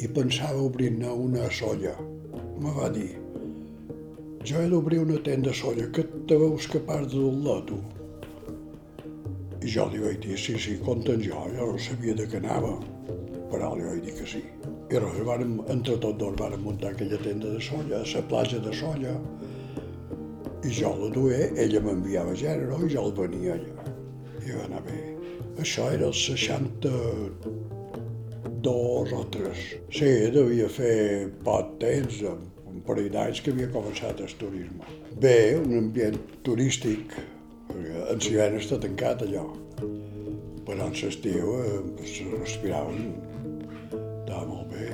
[0.00, 1.92] I pensava obrir-ne una Solla.
[2.60, 3.10] Me va dir,
[4.48, 7.76] jo he d'obrir una tenda Solla, que te veus capaç de dur-la, tu?
[9.60, 12.78] I jo li vaig dir, sí, sí, compten jo, jo no sabia de què anava,
[13.50, 14.40] però li vaig dir que sí.
[14.88, 18.62] I res, vàrem, entre tots dos vàrem muntar aquella tenda de Solla, a la platja
[18.64, 19.12] de Solla,
[20.64, 23.92] i jo la duia, ella m'enviava gènere i jo el venia allà.
[24.40, 24.98] I va anar bé.
[25.60, 26.16] Això era el
[28.62, 29.80] 62 o 3.
[29.90, 32.20] Sí, devia fer poc temps,
[32.68, 34.84] un parell d'anys que havia començat el turisme.
[35.20, 37.14] Bé, un ambient turístic,
[37.72, 39.46] en Sivena està tancat allò,
[40.66, 42.92] però en l'estiu eh, es respirava,
[43.94, 44.90] estava molt bé.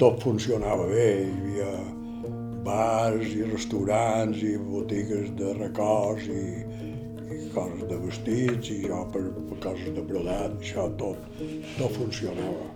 [0.00, 1.70] Tot funcionava bé, hi havia
[2.66, 6.46] bars i restaurants i botigues de records i,
[7.30, 9.22] i coses de vestits i jo per,
[9.64, 11.18] coses de brodat, això tot,
[11.76, 12.66] tot funcionava.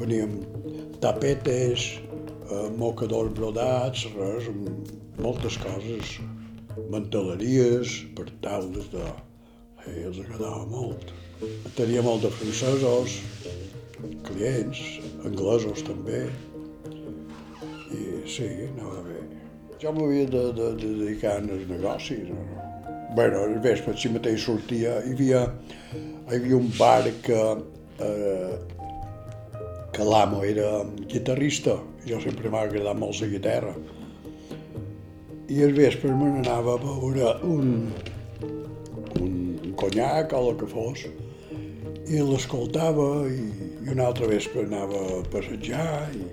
[0.00, 0.38] Veníem
[1.04, 1.86] tapetes,
[2.50, 4.48] eh, mocadors brodats, res,
[5.20, 6.18] moltes coses,
[6.90, 9.04] manteleries, per taules de...
[9.84, 11.12] Eh, els agradava molt.
[11.76, 13.18] Tenia molt de francesos,
[14.24, 14.80] clients,
[15.28, 16.26] anglesos també,
[17.94, 19.22] i sí, anava bé.
[19.82, 22.30] Jo m'havia de, de, de dedicar als negocis.
[23.14, 25.44] Bé, al vespre, si mateix sortia, hi havia,
[25.94, 27.42] hi havia un bar que,
[28.02, 28.54] eh,
[29.94, 30.70] que l'amo era
[31.12, 31.76] guitarrista,
[32.08, 33.74] jo sempre m'ha agradat molt la guitarra.
[35.46, 37.70] I al vespre me n'anava a veure un,
[39.22, 41.06] un conyac o el que fos,
[42.10, 43.46] i l'escoltava i,
[43.84, 46.26] i un altre vespre anava a passejar i,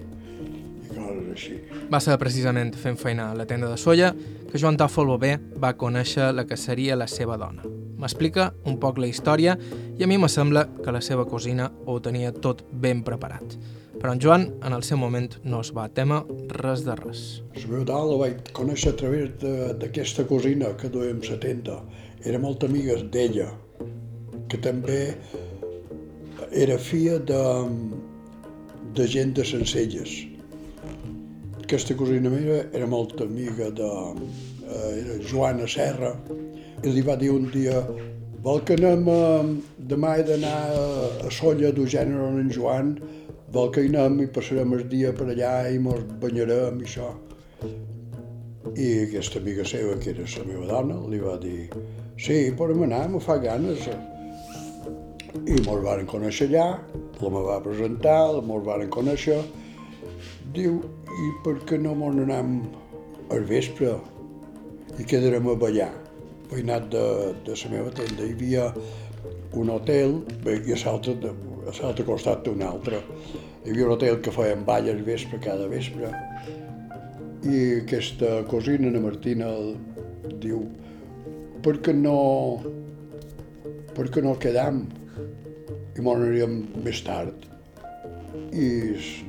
[1.12, 1.60] coses així.
[1.92, 4.14] Va ser precisament fent feina a la tenda de Solla
[4.52, 7.68] que Joan Tòfol Bové va conèixer la que seria la seva dona.
[8.02, 9.54] M'explica un poc la història
[10.00, 13.58] i a mi me sembla que la seva cosina ho tenia tot ben preparat.
[14.02, 16.24] Però en Joan, en el seu moment, no es va témer
[16.64, 17.20] res de res.
[17.54, 19.30] La meva dona la vaig conèixer a través
[19.78, 21.78] d'aquesta cosina que duem 70.
[22.26, 23.52] Era molt amiga d'ella,
[24.50, 25.04] que també
[26.52, 27.44] era filla de,
[28.98, 30.31] de gent de Sencelles.
[31.72, 36.10] Aquesta cosina meva era molt amiga de eh, era Joana Serra
[36.84, 37.78] i li va dir un dia
[38.44, 39.22] vol que anem a,
[39.94, 42.92] demà he d'anar a, Solla gènere en Joan
[43.56, 47.08] vol que hi anem i passarem el dia per allà i mos banyarem i això.
[48.76, 51.70] I aquesta amiga seva, que era la meva dona, li va dir
[52.20, 53.88] sí, podem anar, me fa ganes.
[55.40, 56.72] I mos varen conèixer allà,
[57.24, 59.40] la me va presentar, mos varen conèixer.
[60.52, 60.82] Diu,
[61.22, 62.56] i per què no mos anem
[63.34, 63.94] al vespre
[65.00, 65.92] i quedarem a ballar?
[66.52, 67.06] Veïnat de,
[67.46, 68.66] de la meva tenda hi havia
[69.62, 73.02] un hotel i a l'altre costat d'un altre.
[73.64, 76.10] Hi havia un hotel que feien ball al vespre cada vespre
[77.42, 79.48] i aquesta cosina, la Martina,
[80.44, 80.66] diu
[81.66, 82.18] per què no
[83.96, 84.84] per què no quedam
[85.98, 87.51] i aniríem més tard.
[88.34, 88.68] I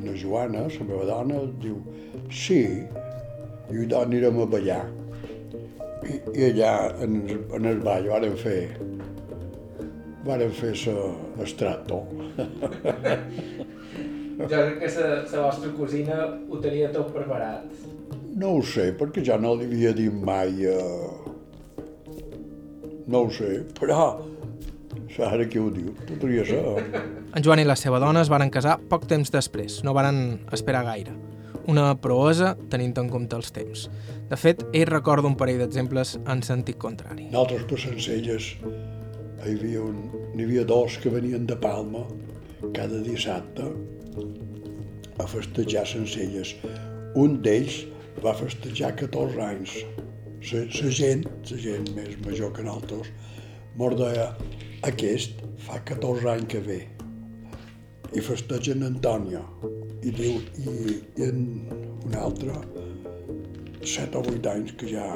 [0.05, 1.79] la Joana, la meva dona, diu
[2.31, 2.63] sí,
[3.73, 4.83] i anirem a ballar.
[6.03, 6.73] I, i allà
[7.05, 7.21] en,
[7.55, 8.61] en el ball varen fer
[10.27, 10.73] varen fer
[11.39, 12.03] l'estrato.
[14.39, 17.67] jo crec que la vostra cosina ho tenia tot preparat.
[18.39, 20.65] No ho sé, perquè ja no li havia dit mai...
[20.65, 21.11] Eh...
[23.13, 24.05] No ho sé, però
[25.21, 25.93] ara qui ho diu?
[26.09, 26.63] Podria ser.
[27.35, 30.85] En Joan i la seva dona es varen casar poc temps després, no varen esperar
[30.89, 31.15] gaire.
[31.71, 33.87] Una proesa tenint en compte els temps.
[34.31, 37.29] De fet, ell recorda un parell d'exemples en sentit contrari.
[37.31, 38.49] Nosaltres per Sencelles
[39.43, 42.03] hi havia, un, havia dos que venien de Palma
[42.75, 43.69] cada dissabte
[45.19, 46.55] a festejar Sencelles.
[47.19, 47.83] Un d'ells
[48.25, 49.77] va festejar 14 anys.
[50.53, 53.13] La gent, la gent més major que nosaltres,
[54.01, 54.27] deia,
[54.83, 56.81] aquest fa 14 anys que ve
[58.13, 59.43] i festeja en Antònia.
[60.03, 61.45] I diu, i, i en
[62.03, 62.57] un altre,
[63.87, 65.07] 7 o 8 anys que ja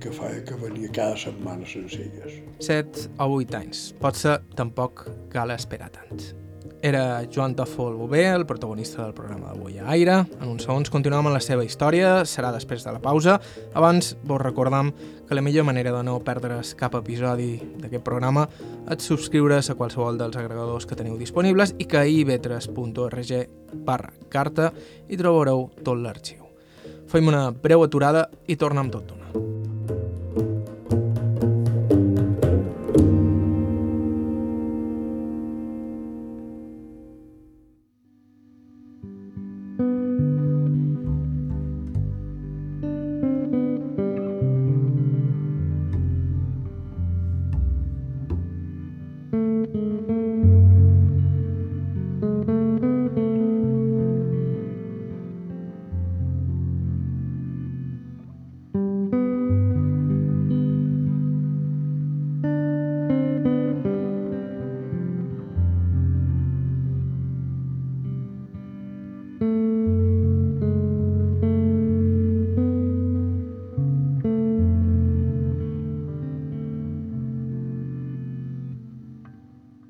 [0.00, 2.40] que feia que venia cada setmana sencelles.
[2.62, 3.86] 7 o 8 anys.
[4.00, 6.45] Potser tampoc cal esperar tant.
[6.82, 10.16] Era Joan Toffol Bové, el protagonista del programa d'avui a Aire.
[10.40, 13.38] En uns segons continuem amb la seva història, serà després de la pausa.
[13.74, 14.92] Abans vos recordam
[15.26, 18.46] que la millor manera de no perdre's cap episodi d'aquest programa
[18.86, 23.36] és subscriure's a qualsevol dels agregadors que teniu disponibles i que a ib3.org
[23.86, 24.72] barra carta
[25.08, 26.46] hi trobareu tot l'arxiu.
[27.10, 29.25] Fem una breu aturada i tornem tot d'una.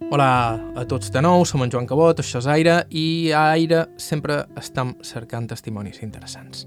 [0.07, 3.91] Hola a tots de nou, som en Joan Cabot, això és Aire, i a Aire
[3.99, 6.63] sempre estem cercant testimonis interessants.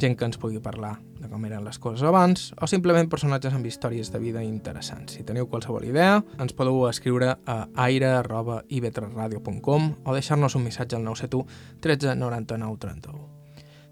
[0.00, 3.68] Gent que ens pugui parlar de com eren les coses abans, o simplement personatges amb
[3.68, 5.18] històries de vida interessants.
[5.18, 11.44] Si teniu qualsevol idea, ens podeu escriure a aire.ivetresradio.com o deixar-nos un missatge al 971
[11.84, 13.20] 13 99 31.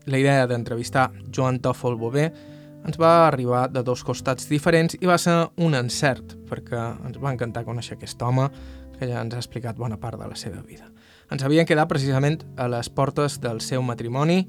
[0.07, 2.33] La idea d'entrevistar Joan Toffol Bové
[2.87, 7.33] ens va arribar de dos costats diferents i va ser un encert, perquè ens va
[7.35, 8.47] encantar conèixer aquest home
[8.99, 10.89] que ja ens ha explicat bona part de la seva vida.
[11.33, 14.45] Ens havien quedat precisament a les portes del seu matrimoni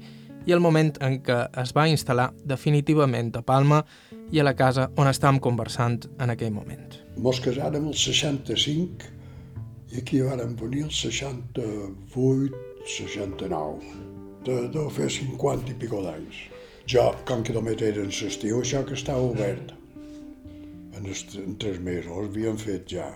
[0.46, 3.82] i el moment en què es va instal·lar definitivament a Palma
[4.32, 7.00] i a la casa on estàvem conversant en aquell moment.
[7.16, 9.10] Mos casàrem el 65
[9.92, 13.96] i aquí vàrem venir el 68, 69.
[14.46, 16.44] De, de fer 50 i pico d'anys.
[16.88, 19.74] Jo, com que només era en l'estiu, això que estava obert.
[20.96, 23.10] En, els, en tres mesos havíem fet ja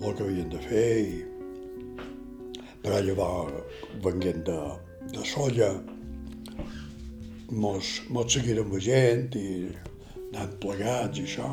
[0.00, 1.18] el que havien de fer i
[2.80, 4.60] però llavors venguent de,
[5.12, 5.70] de solla
[7.50, 9.50] mos, mos seguirem la gent i
[10.30, 11.50] anant plegats i això.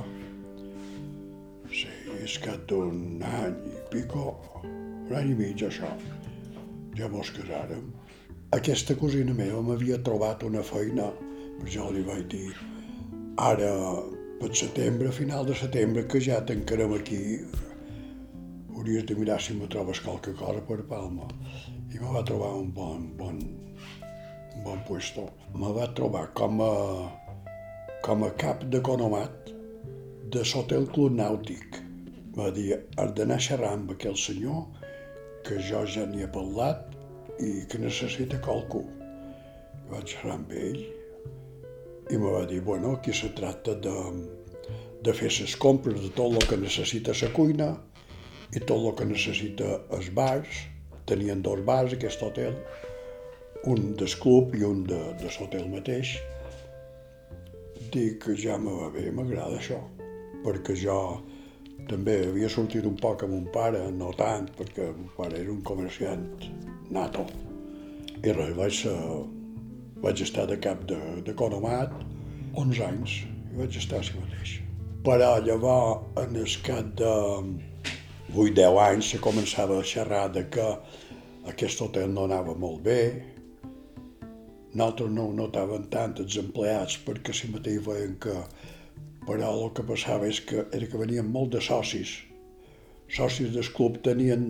[1.73, 1.89] Sí,
[2.23, 4.29] és que d'un any i pico,
[4.63, 5.89] un any i mig això,
[6.97, 7.89] ja mos casàrem.
[8.55, 11.09] Aquesta cosina meva m'havia trobat una feina,
[11.59, 12.53] per jo li vaig dir,
[13.49, 13.73] ara
[14.39, 17.41] per setembre, final de setembre, que ja tancarem aquí,
[18.77, 21.25] hauries de mirar si me trobes qualque cosa per Palma.
[21.93, 23.39] I me va trobar un bon, bon,
[24.55, 25.25] un bon puesto.
[25.57, 26.73] Me va trobar com a,
[28.05, 29.49] com a cap d'economat
[30.33, 31.81] de l'Hotel Club Nàutic.
[32.37, 34.67] Va dir, has d'anar a xerrar amb aquell senyor
[35.47, 36.85] que jo ja n'hi he parlat
[37.41, 38.83] i que necessita qualcú.
[38.85, 40.83] I vaig xerrar amb ell
[42.07, 43.95] i me va dir, bueno, aquí se tracta de,
[45.03, 47.73] de fer les compres de tot el que necessita la cuina
[48.55, 50.63] i tot el que necessita els bars.
[51.07, 52.55] Tenien dos bars, aquest hotel,
[53.71, 56.17] un del club i un de, de l'hotel mateix.
[57.93, 59.79] Dic que ja me va bé, m'agrada això,
[60.43, 60.97] perquè jo
[61.87, 65.63] també havia sortit un poc amb un pare, no tant, perquè mon pare era un
[65.67, 66.27] comerciant
[66.91, 67.23] nato.
[68.17, 68.97] I res, vaig, ser,
[70.03, 72.05] vaig estar de cap d'economat de,
[72.57, 73.19] 11 anys,
[73.53, 74.57] i vaig estar així mateix.
[75.05, 77.11] Però llavors, en el cap de
[78.37, 80.67] 8-10 anys, se començava a xerrar de que
[81.51, 83.01] aquest hotel no anava molt bé,
[84.77, 88.35] nosaltres no ho notàvem tant els empleats perquè si mateix veien que
[89.27, 92.13] però el que passava és que, era que venien molt de socis.
[93.11, 94.47] Socis del club tenien,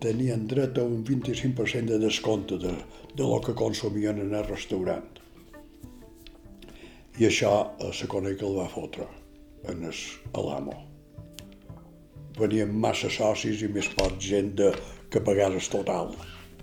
[0.00, 2.72] tenien dret a un 25% de descompte de,
[3.12, 5.20] de lo que consumien en el restaurant.
[7.20, 9.08] I això a la conec el va fotre
[9.68, 10.85] en a l'amo.
[12.36, 14.72] Venien massa socis i més poc gent de,
[15.10, 16.12] que pagares total.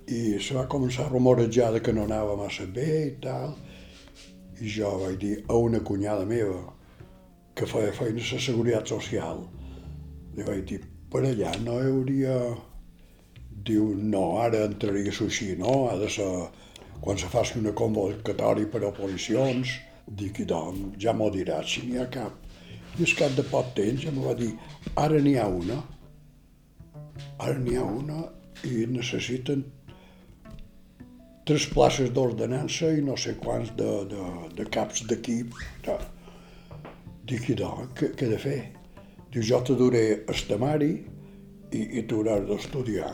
[0.08, 3.56] I se va començar a rumorejar de que no anava massa bé i tal.
[4.62, 6.60] I jo vaig dir a una cunyada meva,
[7.56, 9.42] que feia feina a la Seguretat Social.
[10.36, 12.38] Li vaig dir, per allà no hi hauria...
[13.64, 15.74] Diu, no, ara entraria així, no?
[15.88, 16.26] Ha de ser
[17.00, 19.78] quan se faci una convocatòria per a oposicions.
[20.04, 22.43] Dic, doncs, ja m'ho diràs, si n'hi ha cap.
[22.94, 24.52] I al cap de poc temps me va dir,
[25.02, 25.80] ara n'hi ha una.
[27.42, 28.20] Ara n'hi ha una
[28.70, 29.64] i necessiten
[31.50, 34.28] tres places d'ordenança i no sé quants de, de,
[34.60, 35.58] de caps d'equip.
[37.26, 38.60] Dic, i doncs, què, què he de fer?
[39.34, 43.14] Diu, jo te duré el temari i, i tu hauràs d'estudiar.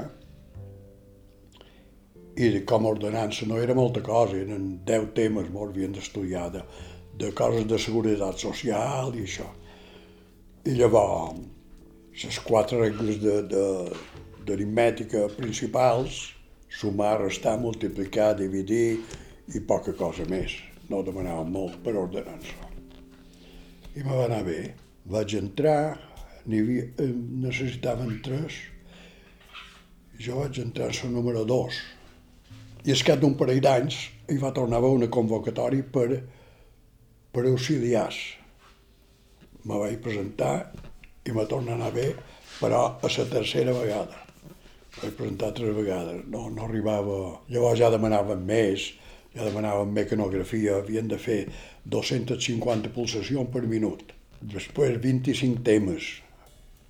[2.40, 6.66] I com a ordenança no era molta cosa, eren deu temes molt havien d'estudiar, de,
[7.20, 9.48] de coses de seguretat social i això.
[10.70, 11.42] I llavors,
[12.22, 13.18] les quatre regles
[14.46, 16.22] d'aritmètica principals,
[16.70, 19.00] sumar, restar, multiplicar, dividir
[19.50, 20.52] i poca cosa més.
[20.90, 22.70] No demanàvem molt per ordenança
[23.96, 24.60] i me va anar bé.
[25.10, 25.98] Vaig entrar,
[26.46, 27.14] havia, eh,
[27.46, 28.60] necessitaven tres,
[30.20, 31.74] jo vaig entrar a número dos.
[32.86, 33.96] I al cap d'un parell d'anys
[34.30, 36.24] hi va tornar a una convocatòria per,
[37.34, 38.39] per auxiliars.
[39.68, 40.54] Me vaig presentar
[41.28, 42.08] i me torna a anar bé,
[42.60, 44.22] però a la tercera vegada.
[45.00, 47.18] Vaig presentar tres vegades, no, no arribava...
[47.52, 48.86] Llavors ja demanaven més,
[49.36, 51.42] ja demanaven mecanografia, havien de fer
[51.98, 54.16] 250 pulsacions per minut.
[54.40, 56.08] Després 25 temes,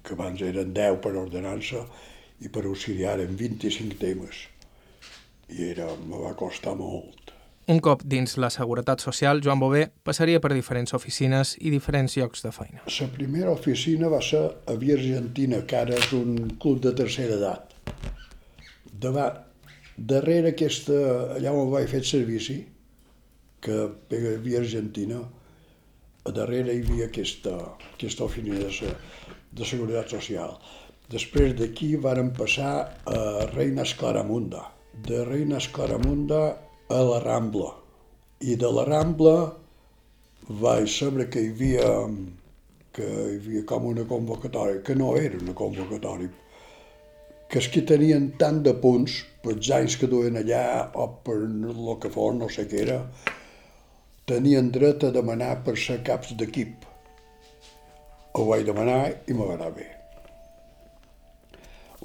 [0.06, 1.84] que abans eren 10 per ordenança
[2.40, 4.46] i per auxiliar en 25 temes.
[5.50, 7.34] I era, me va costar molt.
[7.70, 12.42] Un cop dins la Seguretat Social, Joan Bové passaria per diferents oficines i diferents llocs
[12.42, 12.80] de feina.
[12.90, 17.36] La primera oficina va ser a Via Argentina, que ara és un club de tercera
[17.36, 17.76] edat.
[19.04, 19.38] Davant,
[20.14, 20.98] darrere aquesta,
[21.36, 22.56] allà on vaig fer servici,
[23.62, 23.76] que
[24.18, 25.20] hi havia Argentina,
[26.26, 27.54] a darrere hi havia aquesta,
[27.92, 28.96] aquesta oficina de,
[29.62, 30.58] de Seguretat Social.
[31.14, 32.74] Després d'aquí varen passar
[33.06, 33.22] a
[33.54, 34.64] Reina Esclaramunda.
[35.06, 36.42] De Reina Esclaramunda
[36.90, 37.70] a la Rambla.
[38.42, 39.36] I de la Rambla
[40.62, 41.90] vaig saber que hi havia,
[42.98, 46.32] que hi havia com una convocatòria, que no era una convocatòria,
[47.50, 50.64] que els que tenien tant de punts, pels anys que duen allà
[50.98, 53.00] o per el que fos, no sé què era,
[54.26, 56.90] tenien dret a demanar per ser caps d'equip.
[58.34, 59.99] Ho vaig demanar i me va anar bé.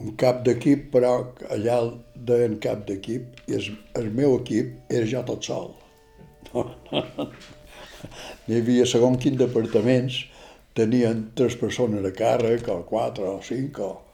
[0.02, 1.12] Un cap d'equip, però
[1.54, 1.78] allà
[2.14, 3.68] deien cap d'equip, i el,
[4.00, 5.70] el meu equip era jo tot sol.
[8.46, 10.24] N'hi havia segons quins departaments,
[10.74, 14.04] tenien tres persones a càrrec, o quatre, o cinc, o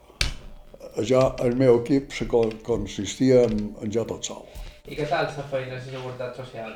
[1.07, 4.45] jo, el meu equip se consistia en, en jo tot sol.
[4.85, 6.73] I què tal la feina de seguretat social?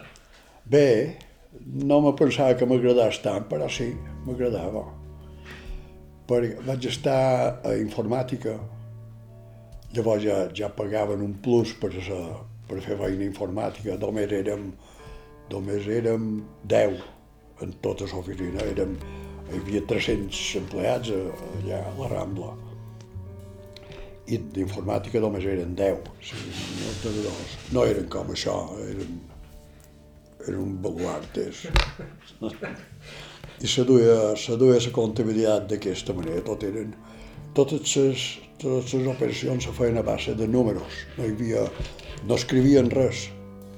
[0.65, 1.17] Bé,
[1.65, 3.91] no me pensava que m'agradés tant, però sí,
[4.25, 4.85] m'agradava.
[6.29, 8.55] Perquè vaig estar a informàtica,
[9.95, 12.19] Llavors ja, ja pagaven un plus per, sa,
[12.67, 13.95] per fer feina informàtica.
[14.01, 14.71] Només érem,
[15.51, 16.29] només érem
[16.71, 17.03] 10
[17.63, 18.65] en tota l'oficina.
[18.73, 18.97] Érem,
[19.51, 22.51] hi havia 300 empleats allà a la Rambla.
[24.25, 26.09] I d'informàtica només eren 10.
[26.11, 27.55] O sigui, no, tenedors.
[27.77, 29.19] no eren com això, eren,
[30.41, 31.67] eren un baluartes.
[33.63, 36.41] I se duia, se duia la comptabilitat d'aquesta manera.
[36.43, 36.95] Tot eren,
[37.55, 38.23] totes les,
[38.59, 41.03] totes les operacions se feien a base de números.
[41.17, 41.63] No hi havia,
[42.27, 43.29] no escrivien res.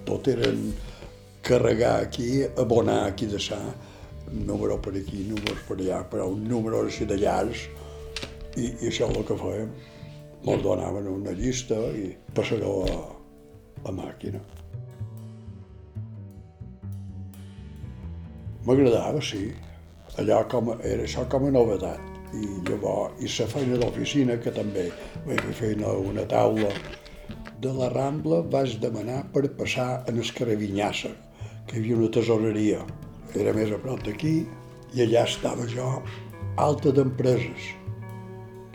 [0.07, 0.71] Tot eren
[1.45, 3.59] carregar aquí, abonar aquí de sa,
[4.31, 7.67] número per aquí, números per allà, però un número així de llargs,
[8.57, 9.71] i, i això és el que fèiem.
[10.47, 12.97] Ens donaven una llista i passareu a,
[13.89, 14.41] a màquina.
[18.67, 19.47] M'agradava, sí.
[20.19, 22.16] Allò com, era això com a novetat.
[22.35, 24.87] I llavors, i la feina d'oficina, que també
[25.25, 26.71] vaig fer feina a una taula
[27.63, 31.13] de la Rambla, vaig demanar per passar en el carrer Vinyassa,
[31.67, 32.81] que hi havia una tesoreria.
[33.35, 34.37] Era més a prop d'aquí,
[34.93, 35.89] i allà estava jo,
[36.67, 37.71] alta d'empreses.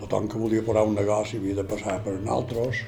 [0.00, 2.84] Tothom que volia posar un negoci havia de passar per nosaltres,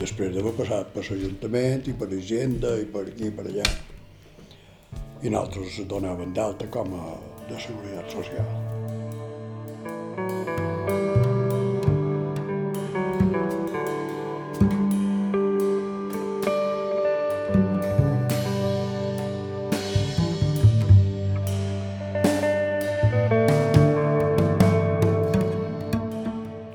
[0.00, 3.70] després d'haver passat per l'Ajuntament i per Agenda i per aquí i per allà
[5.22, 7.04] i nosaltres es donaven d'alta com a
[7.50, 8.67] de seguretat social.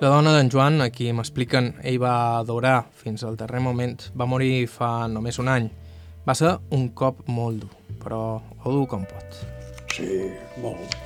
[0.03, 4.25] La dona d'en Joan, a qui m'expliquen ell va adorar fins al darrer moment, va
[4.27, 5.69] morir fa només un any.
[6.27, 7.69] Va ser un cop molt dur,
[8.01, 9.39] però ho dur com pot.
[9.95, 10.09] Sí,
[10.59, 10.97] molt,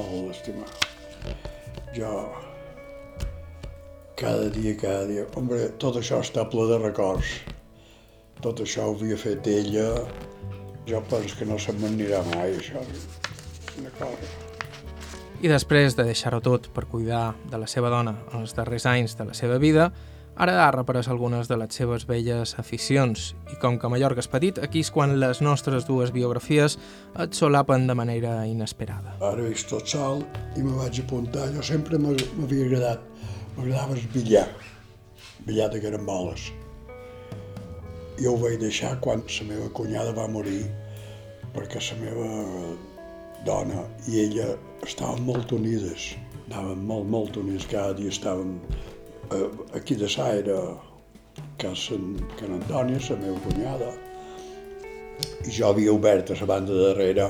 [0.00, 0.66] molt estimar.
[1.94, 2.10] Jo,
[4.18, 5.30] cada dia, cada dia...
[5.38, 7.38] Hombre, tot això està ple de records.
[8.42, 9.88] Tot això ho havia fet ella.
[10.90, 12.82] Jo penso que no se'm n'anirà mai, això.
[13.78, 14.49] Una cosa.
[15.40, 19.24] I després de deixar-ho tot per cuidar de la seva dona els darrers anys de
[19.24, 19.86] la seva vida,
[20.40, 24.58] ara ha reprès algunes de les seves velles aficions i com que Mallorca és petit,
[24.60, 26.76] aquí és quan les nostres dues biografies
[27.24, 29.16] et solapen de manera inesperada.
[29.20, 30.22] Ara veig tot sol
[30.56, 31.48] i me vaig apuntar.
[31.56, 33.00] Jo sempre m'ha- m'havia agradat,
[33.56, 34.48] m'agradava el billar,
[35.46, 36.50] billar de caramboles.
[38.20, 40.66] Jo ho vaig deixar quan la meva cunyada va morir,
[41.54, 42.28] perquè la meva
[43.46, 44.52] dona i ella
[44.86, 46.14] estaven molt unides,
[46.48, 48.58] anaven molt, molt unides, cada dia estaven
[49.32, 50.58] eh, aquí de sa era
[51.60, 51.96] casa
[52.38, 53.92] Can Antònia, la meva cunyada,
[55.44, 57.28] i jo havia obert a la banda darrere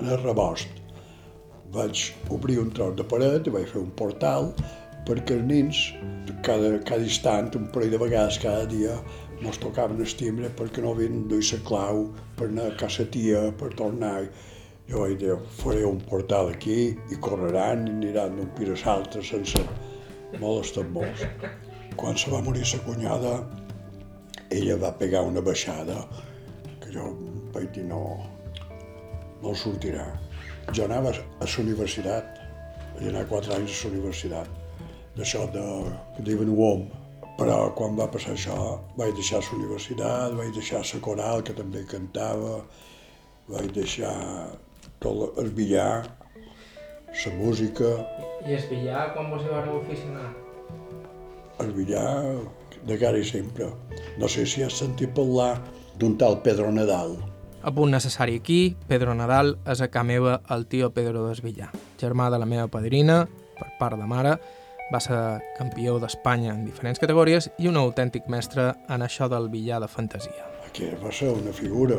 [0.00, 0.68] el rebost.
[1.74, 4.50] Vaig obrir un tros de paret i vaig fer un portal
[5.06, 5.80] perquè els nens,
[6.46, 8.96] cada, cada instant, un parell de vegades cada dia,
[9.40, 12.02] mos tocaven el timbre perquè no havien duit la clau
[12.36, 14.28] per anar a casa tia, per tornar.
[14.90, 19.22] Jo vaig dir, faré un portal aquí i correran i aniran d'un pis a l'altre
[19.22, 19.60] sense
[20.42, 20.72] molts.
[22.00, 23.36] Quan se va morir sa cunyada,
[24.50, 25.94] ella va pegar una baixada
[26.82, 27.04] que jo
[27.54, 28.00] vaig dir no,
[29.42, 30.06] no sortirà.
[30.74, 32.40] Jo anava a la universitat,
[32.96, 34.48] vaig anar quatre anys a la universitat,
[35.14, 35.66] d'això de,
[36.16, 36.82] que diuen UOM,
[37.38, 38.56] però quan va passar això
[38.98, 42.58] vaig deixar la universitat, vaig deixar la coral que també cantava,
[43.46, 44.16] vaig deixar
[45.00, 46.04] tot el billar,
[47.10, 47.90] la música,
[48.46, 50.30] I es billar quan vos hi vareu aficionar?
[51.60, 52.36] el billar
[52.86, 53.66] de cara i sempre.
[54.18, 55.58] No sé si has sentit parlar
[56.00, 57.18] d'un tal Pedro Nadal.
[57.62, 61.68] A punt necessari aquí, Pedro Nadal és a ca meva el tio Pedro Desvillar,
[62.00, 63.26] germà de la meva padrina,
[63.58, 64.38] per part de mare,
[64.90, 65.18] va ser
[65.58, 70.46] campió d'Espanya en diferents categories i un autèntic mestre en això del billar de fantasia.
[70.72, 71.96] que va ser una figura.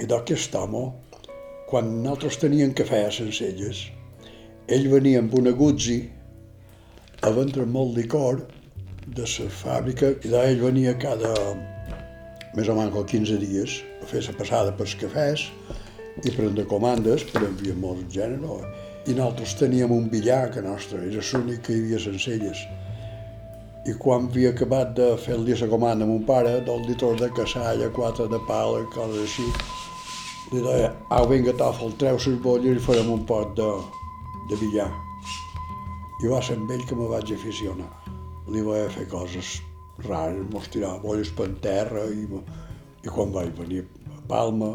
[0.00, 0.92] I d'aquest home,
[1.74, 3.78] quan nosaltres teníem cafè a Sencelles,
[4.70, 5.96] ell venia amb una Guzzi
[7.26, 8.44] a vendre molt licor
[9.16, 11.32] de la fàbrica i d'ahir ell venia cada
[12.54, 15.48] més o menys 15 dies a fer la passada pels cafès
[16.22, 18.70] i prendre comandes per enviar molts gènere.
[19.10, 22.60] I nosaltres teníem un billar que nostre, era l'únic que hi havia Sencelles.
[23.90, 27.90] I quan havia acabat de fer-li la comanda a mon pare, dos litres de cassalla,
[27.98, 29.50] quatre de pala, coses així,
[30.52, 33.68] li deia, au, vinga, Tòfol, treu les bolles i farem un pot de,
[34.50, 34.90] de billar.
[36.22, 37.90] I va ser amb ell que me vaig aficionar.
[38.52, 39.56] Li vaig fer coses
[40.08, 42.26] rares, mos tirar bolles per terra i,
[43.04, 44.72] i quan vaig venir a Palma,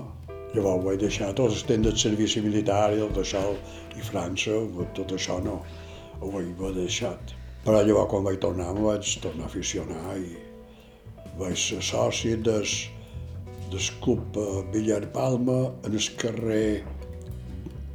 [0.56, 3.44] llavors vaig deixar tots els temps del servici militar i el d'això
[3.98, 4.58] i França,
[4.98, 5.60] tot això no,
[6.20, 7.36] ho vaig haver deixat.
[7.66, 10.32] Però llavors quan vaig tornar me vaig tornar a aficionar i
[11.40, 12.66] vaig ser soci del,
[13.72, 16.84] del club eh, Villar Palma en el carrer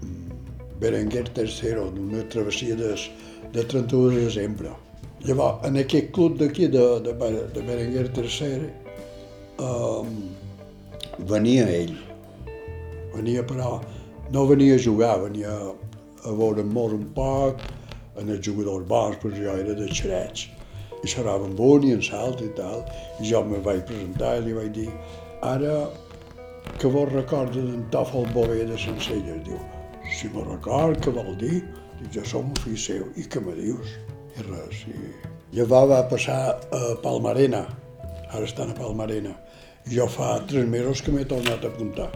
[0.03, 3.11] mm, Berenguer III, d'una travessia des,
[3.53, 4.72] de 31 de desembre.
[5.25, 7.14] Llavors, en aquest club d'aquí, de, de,
[7.55, 8.66] de Berenguer III,
[9.64, 10.11] um,
[11.31, 11.95] venia ell.
[13.14, 13.79] Venia, però,
[14.35, 15.55] no venia a jugar, venia
[16.25, 17.62] a veure molt un poc,
[18.20, 20.49] en els jugadors bons, però jo era de xerets.
[21.05, 22.85] I xerrava amb un i en salt i tal,
[23.20, 24.91] i jo me vaig presentar i li vaig dir
[25.45, 25.76] ara
[26.80, 29.61] que vos recorda d'en Tòfol Bové de Sencelles, diu,
[30.11, 31.61] si me record, què vol dir?
[32.01, 33.95] Dic, jo som un fill seu, i què me dius?
[34.34, 34.97] I res, i...
[35.55, 36.38] Llavors va passar
[36.74, 37.62] a Palmarena,
[38.32, 39.36] ara estan a Palmarena,
[39.92, 42.09] jo fa tres mesos que m'he tornat a apuntar.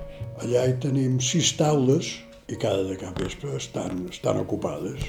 [0.43, 2.17] Allà hi tenim sis taules
[2.49, 5.05] i cada de cap vespre estan, estan ocupades.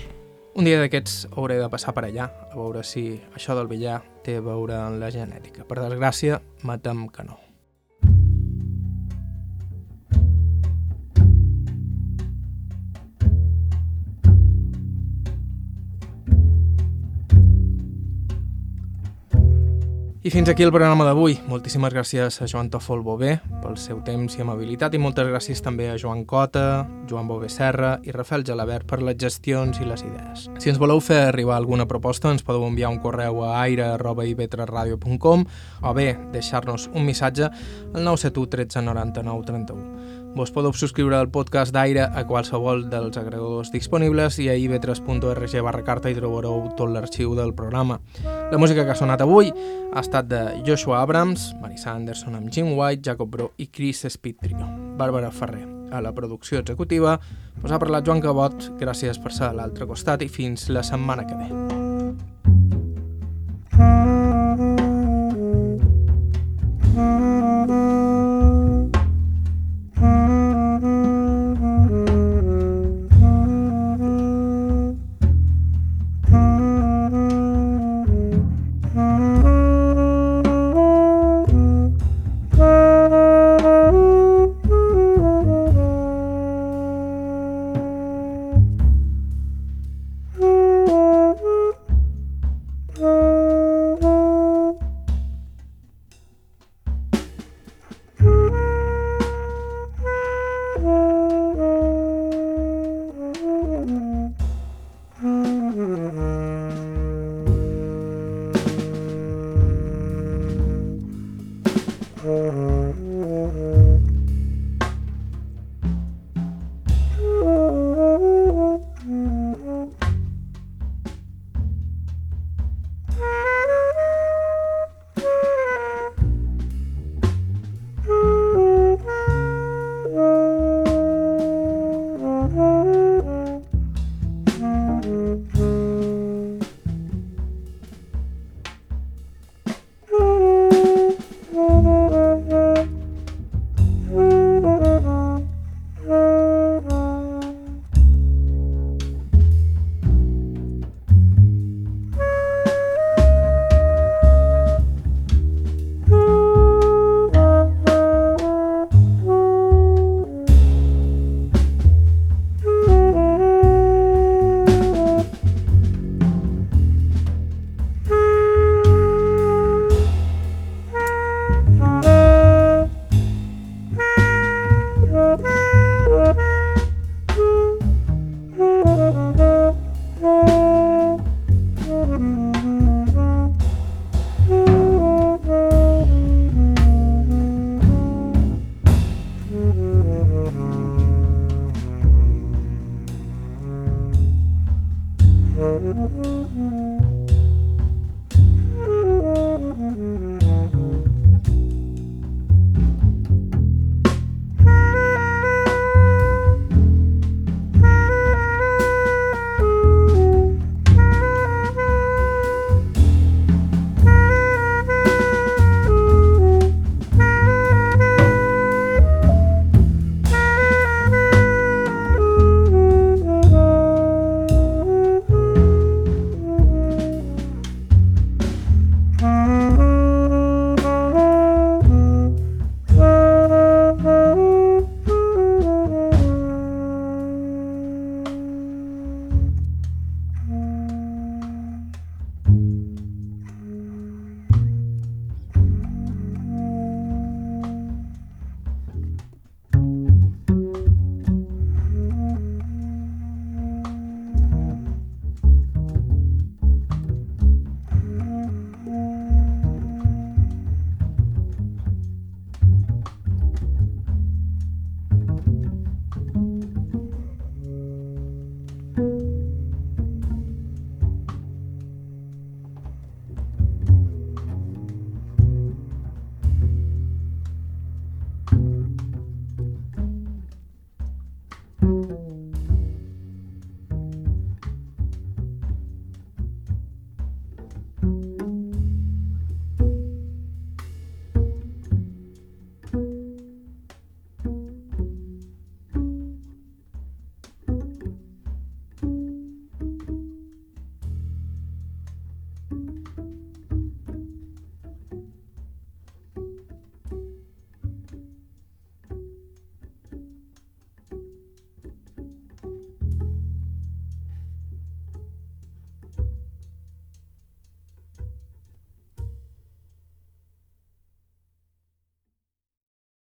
[0.60, 4.38] Un dia d'aquests hauré de passar per allà, a veure si això del billar té
[4.38, 5.64] a veure en la genètica.
[5.66, 7.49] Per desgràcia, matem que no.
[20.22, 21.38] I fins aquí el programa d'avui.
[21.48, 25.86] Moltíssimes gràcies a Joan Tòfol Bové pel seu temps i amabilitat i moltes gràcies també
[25.88, 30.50] a Joan Cota, Joan Bové Serra i Rafael Gelabert per les gestions i les idees.
[30.60, 35.48] Si ens voleu fer arribar alguna proposta ens podeu enviar un correu a aire.ivetresradio.com
[35.88, 40.19] o bé deixar-nos un missatge al 971 13 99 31.
[40.36, 45.84] Vos podeu subscriure al podcast d'Aire a qualsevol dels agregadors disponibles i a ib3.org barra
[45.84, 48.00] carta hi trobareu tot l'arxiu del programa.
[48.24, 52.76] La música que ha sonat avui ha estat de Joshua Abrams, Marissa Anderson amb Jim
[52.78, 54.70] White, Jacob Bro i Chris Spitrio.
[55.00, 55.66] Bàrbara Ferrer.
[55.92, 57.18] A la producció executiva
[57.64, 61.26] us ha parlat Joan Cabot, gràcies per ser a l'altre costat i fins la setmana
[61.26, 61.50] que ve.
[67.00, 67.49] Mm-hmm.